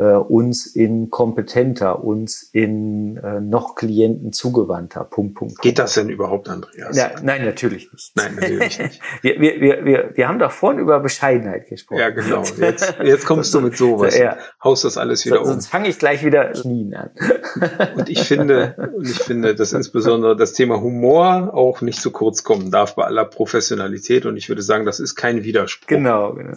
äh, 0.00 0.14
uns 0.14 0.64
in 0.66 1.10
kompetenter, 1.10 2.02
uns 2.02 2.42
in 2.42 3.18
äh, 3.18 3.40
noch 3.40 3.74
Klienten 3.74 4.32
zugewandter. 4.32 5.04
Punkt, 5.04 5.34
Punkt, 5.34 5.54
Punkt. 5.56 5.62
Geht 5.62 5.78
das 5.78 5.92
denn 5.92 6.08
überhaupt, 6.08 6.48
Andreas? 6.48 6.96
Ja, 6.96 7.10
nein, 7.22 7.44
natürlich 7.44 7.92
nicht. 7.92 8.16
Nein, 8.16 8.36
natürlich 8.36 8.78
nicht. 8.78 9.00
wir, 9.22 9.40
wir, 9.40 9.60
wir, 9.60 9.84
wir, 9.84 10.10
wir 10.14 10.28
haben 10.28 10.38
doch 10.38 10.52
vorhin 10.52 10.80
über 10.80 11.00
Bescheidenheit 11.00 11.68
gesprochen. 11.68 12.00
Ja, 12.00 12.08
genau. 12.08 12.42
Jetzt, 12.56 12.94
jetzt 13.02 13.26
kommst 13.26 13.52
du 13.52 13.60
mit 13.60 13.76
sowas. 13.76 14.16
Ja. 14.16 14.38
Haust 14.62 14.84
das 14.84 14.96
alles 14.96 15.26
wieder 15.26 15.36
So, 15.36 15.42
um. 15.42 15.46
sonst 15.48 15.66
fange 15.66 15.88
ich 15.88 15.98
gleich 15.98 16.24
wieder 16.24 16.52
knien 16.52 16.94
an. 16.94 17.10
Und 17.96 18.08
ich 18.08 18.22
finde, 18.22 18.90
und 18.96 19.08
ich 19.08 19.18
finde, 19.18 19.54
dass 19.54 19.72
insbesondere 19.72 20.36
das 20.36 20.52
Thema 20.52 20.80
Humor 20.80 21.52
auch 21.52 21.80
nicht 21.80 22.00
zu 22.00 22.10
kurz 22.10 22.44
kommen 22.44 22.70
darf 22.70 22.94
bei 22.94 23.04
aller 23.04 23.24
Professionalität. 23.24 24.24
Und 24.26 24.36
ich 24.36 24.48
würde 24.48 24.62
sagen, 24.62 24.86
das 24.86 25.00
ist 25.00 25.14
kein 25.16 25.44
Widerspruch. 25.44 25.88
Genau, 25.88 26.34
genau. 26.34 26.56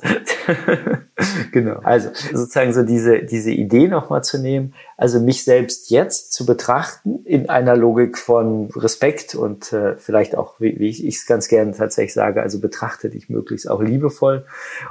genau. 1.51 1.79
Also 1.83 2.09
sozusagen 2.13 2.73
so 2.73 2.83
diese, 2.83 3.23
diese 3.33 3.49
Idee 3.49 3.87
nochmal 3.87 4.23
zu 4.23 4.37
nehmen, 4.37 4.75
also 4.95 5.19
mich 5.19 5.43
selbst 5.43 5.89
jetzt 5.89 6.33
zu 6.33 6.45
betrachten 6.45 7.25
in 7.25 7.49
einer 7.49 7.75
Logik 7.75 8.15
von 8.15 8.69
Respekt 8.75 9.33
und 9.33 9.73
äh, 9.73 9.97
vielleicht 9.97 10.35
auch, 10.37 10.59
wie, 10.59 10.77
wie 10.77 10.89
ich 10.89 11.03
es 11.03 11.25
ganz 11.25 11.47
gerne 11.47 11.71
tatsächlich 11.71 12.13
sage, 12.13 12.43
also 12.43 12.61
betrachte 12.61 13.09
dich 13.09 13.29
möglichst 13.29 13.67
auch 13.67 13.81
liebevoll. 13.81 14.45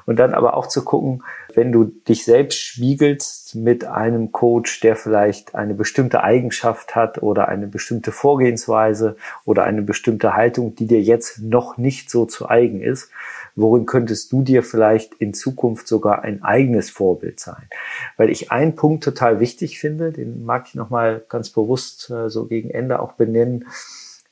Und 0.07 0.19
dann 0.19 0.35
aber 0.35 0.57
auch 0.57 0.67
zu 0.67 0.83
gucken, 0.83 1.23
wenn 1.55 1.71
du 1.71 1.85
dich 1.85 2.25
selbst 2.25 2.59
spiegelst 2.59 3.55
mit 3.55 3.85
einem 3.85 4.33
Coach, 4.33 4.81
der 4.81 4.97
vielleicht 4.97 5.55
eine 5.55 5.75
bestimmte 5.75 6.25
Eigenschaft 6.25 6.97
hat 6.97 7.23
oder 7.23 7.47
eine 7.47 7.69
bestimmte 7.69 8.11
Vorgehensweise 8.11 9.15
oder 9.45 9.63
eine 9.63 9.83
bestimmte 9.83 10.35
Haltung, 10.35 10.75
die 10.75 10.89
dir 10.89 11.01
jetzt 11.01 11.39
noch 11.39 11.77
nicht 11.77 12.11
so 12.11 12.27
zu 12.27 12.49
eigen 12.49 12.83
ist, 12.83 13.09
worin 13.55 13.87
könntest 13.87 14.33
du 14.33 14.43
dir 14.43 14.63
vielleicht 14.63 15.15
in 15.15 15.35
Zukunft 15.35 15.87
sogar 15.89 16.23
ein 16.23 16.43
eigenes 16.43 16.91
Vorbild 16.91 17.41
sein? 17.41 17.69
Weil 18.17 18.31
ich 18.31 18.51
einen 18.51 18.75
Punkt 18.75 19.05
total 19.05 19.41
wichtig 19.41 19.79
finde, 19.79 20.13
den 20.13 20.45
mag 20.45 20.67
ich 20.69 20.75
nochmal 20.75 21.25
ganz 21.29 21.51
bewusst 21.51 22.11
äh, 22.11 22.29
so 22.31 22.47
gegen 22.47 22.71
Ende 22.71 23.01
auch 23.01 23.13
benennen, 23.13 23.67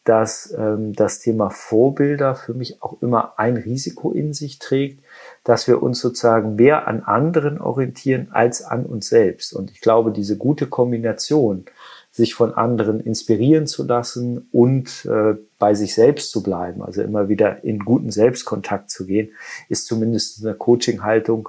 dass 0.05 0.53
ähm, 0.57 0.95
das 0.95 1.21
Thema 1.21 1.51
Vorbilder 1.51 2.35
für 2.35 2.55
mich 2.55 2.83
auch 2.83 3.03
immer 3.03 3.39
ein 3.39 3.57
Risiko 3.57 4.13
in 4.13 4.33
sich 4.33 4.59
trägt, 4.59 5.05
dass 5.45 5.69
wir 5.69 5.83
uns 5.83 6.01
sozusagen 6.01 6.57
mehr 6.57 6.89
an 6.89 7.03
anderen 7.03 7.61
orientieren 7.61 8.29
als 8.31 8.63
an 8.63 8.87
uns 8.87 9.09
selbst. 9.09 9.53
Und 9.53 9.71
ich 9.71 9.81
glaube, 9.81 10.11
diese 10.11 10.39
gute 10.39 10.67
Kombination, 10.67 11.67
sich 12.21 12.35
von 12.35 12.55
anderen 12.55 13.01
inspirieren 13.01 13.67
zu 13.67 13.83
lassen 13.85 14.49
und 14.53 15.07
äh, 15.07 15.37
bei 15.59 15.75
sich 15.75 15.95
selbst 15.95 16.31
zu 16.31 16.43
bleiben, 16.43 16.83
also 16.83 17.03
immer 17.03 17.29
wieder 17.29 17.65
in 17.65 17.81
guten 17.81 18.11
Selbstkontakt 18.11 18.91
zu 18.91 19.07
gehen, 19.07 19.31
ist 19.69 19.87
zumindest 19.87 20.45
eine 20.45 20.55
Coaching-Haltung, 20.55 21.49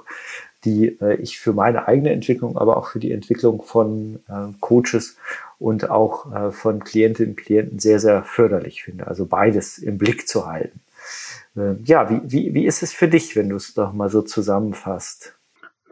die 0.64 0.98
äh, 1.00 1.16
ich 1.16 1.38
für 1.38 1.52
meine 1.52 1.88
eigene 1.88 2.10
Entwicklung, 2.10 2.56
aber 2.56 2.78
auch 2.78 2.86
für 2.86 3.00
die 3.00 3.12
Entwicklung 3.12 3.62
von 3.62 4.20
äh, 4.28 4.52
Coaches 4.60 5.16
und 5.58 5.90
auch 5.90 6.32
äh, 6.32 6.52
von 6.52 6.82
Klientinnen 6.82 7.32
und 7.32 7.36
Klienten 7.36 7.78
sehr, 7.78 8.00
sehr 8.00 8.24
förderlich 8.24 8.82
finde. 8.82 9.06
Also 9.06 9.26
beides 9.26 9.78
im 9.78 9.98
Blick 9.98 10.26
zu 10.26 10.46
halten. 10.46 10.80
Äh, 11.54 11.74
ja, 11.84 12.08
wie, 12.08 12.20
wie, 12.24 12.54
wie 12.54 12.66
ist 12.66 12.82
es 12.82 12.92
für 12.92 13.08
dich, 13.08 13.36
wenn 13.36 13.50
du 13.50 13.56
es 13.56 13.74
doch 13.74 13.92
mal 13.92 14.08
so 14.08 14.22
zusammenfasst? 14.22 15.34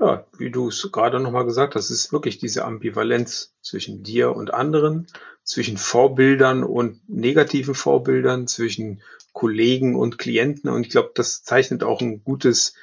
Ja, 0.01 0.25
wie 0.39 0.51
du 0.51 0.69
es 0.69 0.91
gerade 0.93 1.21
nochmal 1.21 1.45
gesagt 1.45 1.75
hast, 1.75 1.91
ist 1.91 2.11
wirklich 2.11 2.39
diese 2.39 2.65
Ambivalenz 2.65 3.55
zwischen 3.61 4.03
dir 4.03 4.35
und 4.35 4.55
anderen, 4.55 5.07
zwischen 5.45 5.77
Vorbildern 5.77 6.65
und 6.65 7.07
negativen 7.07 7.75
Vorbildern, 7.75 8.47
zwischen 8.47 9.03
Kollegen 9.35 9.97
und 9.97 10.17
Klienten. 10.17 10.71
Und 10.71 10.87
ich 10.87 10.91
glaube, 10.91 11.11
das 11.15 11.43
zeichnet 11.43 11.83
auch 11.83 12.01
ein 12.01 12.25
gutes, 12.25 12.75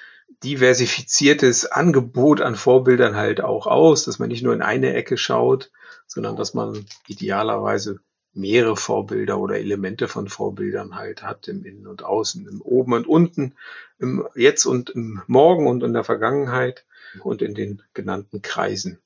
diversifiziertes 0.43 1.65
Angebot 1.65 2.39
an 2.39 2.55
Vorbildern 2.55 3.15
halt 3.15 3.41
auch 3.41 3.65
aus, 3.65 4.05
dass 4.05 4.19
man 4.19 4.29
nicht 4.29 4.43
nur 4.43 4.53
in 4.53 4.61
eine 4.61 4.93
Ecke 4.93 5.17
schaut, 5.17 5.71
sondern 6.05 6.35
dass 6.35 6.53
man 6.53 6.85
idealerweise 7.07 7.99
mehrere 8.37 8.77
Vorbilder 8.77 9.39
oder 9.39 9.57
Elemente 9.57 10.07
von 10.07 10.29
Vorbildern 10.29 10.95
halt 10.95 11.23
hat, 11.23 11.47
im 11.47 11.65
Innen 11.65 11.87
und 11.87 12.03
Außen, 12.03 12.47
im 12.47 12.61
Oben 12.61 12.93
und 12.93 13.07
Unten, 13.07 13.55
im 13.99 14.27
Jetzt 14.35 14.65
und 14.65 14.89
im 14.91 15.21
Morgen 15.27 15.67
und 15.67 15.83
in 15.83 15.93
der 15.93 16.03
Vergangenheit 16.03 16.85
und 17.23 17.41
in 17.41 17.55
den 17.55 17.81
genannten 17.93 18.41
Kreisen. 18.41 18.99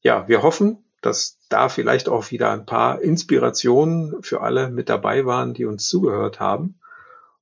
Ja, 0.00 0.28
wir 0.28 0.42
hoffen, 0.42 0.84
dass 1.00 1.38
da 1.48 1.68
vielleicht 1.68 2.08
auch 2.08 2.30
wieder 2.30 2.50
ein 2.50 2.66
paar 2.66 3.00
Inspirationen 3.00 4.22
für 4.22 4.40
alle 4.40 4.70
mit 4.70 4.88
dabei 4.88 5.24
waren, 5.24 5.54
die 5.54 5.66
uns 5.66 5.88
zugehört 5.88 6.40
haben. 6.40 6.80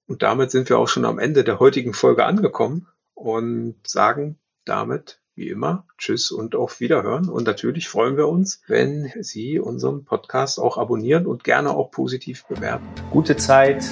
Und 0.06 0.22
damit 0.22 0.50
sind 0.50 0.68
wir 0.68 0.78
auch 0.78 0.88
schon 0.88 1.04
am 1.04 1.18
Ende 1.18 1.44
der 1.44 1.60
heutigen 1.60 1.94
Folge 1.94 2.24
angekommen 2.24 2.88
und 3.14 3.76
sagen 3.86 4.38
damit 4.64 5.21
wie 5.34 5.48
immer 5.48 5.86
Tschüss 5.98 6.30
und 6.30 6.54
auf 6.54 6.80
Wiederhören. 6.80 7.28
Und 7.28 7.46
natürlich 7.46 7.88
freuen 7.88 8.16
wir 8.16 8.28
uns, 8.28 8.62
wenn 8.66 9.10
Sie 9.20 9.58
unseren 9.58 10.04
Podcast 10.04 10.58
auch 10.58 10.78
abonnieren 10.78 11.26
und 11.26 11.44
gerne 11.44 11.70
auch 11.70 11.90
positiv 11.90 12.44
bewerten. 12.46 12.86
Gute 13.10 13.36
Zeit 13.36 13.84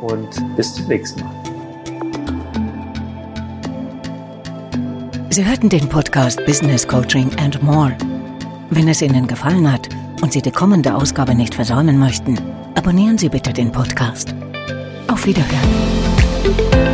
und 0.00 0.28
bis 0.56 0.74
zum 0.74 0.88
nächsten 0.88 1.20
Mal. 1.20 1.54
Sie 5.30 5.44
hörten 5.44 5.68
den 5.68 5.88
Podcast 5.88 6.44
Business 6.46 6.86
Coaching 6.86 7.28
and 7.38 7.60
More. 7.60 7.96
Wenn 8.70 8.86
es 8.86 9.02
Ihnen 9.02 9.26
gefallen 9.26 9.70
hat 9.70 9.88
und 10.22 10.32
Sie 10.32 10.40
die 10.40 10.52
kommende 10.52 10.94
Ausgabe 10.94 11.34
nicht 11.34 11.56
versäumen 11.56 11.98
möchten, 11.98 12.38
abonnieren 12.76 13.18
Sie 13.18 13.28
bitte 13.28 13.52
den 13.52 13.72
Podcast. 13.72 14.32
Auf 15.08 15.26
Wiederhören. 15.26 16.93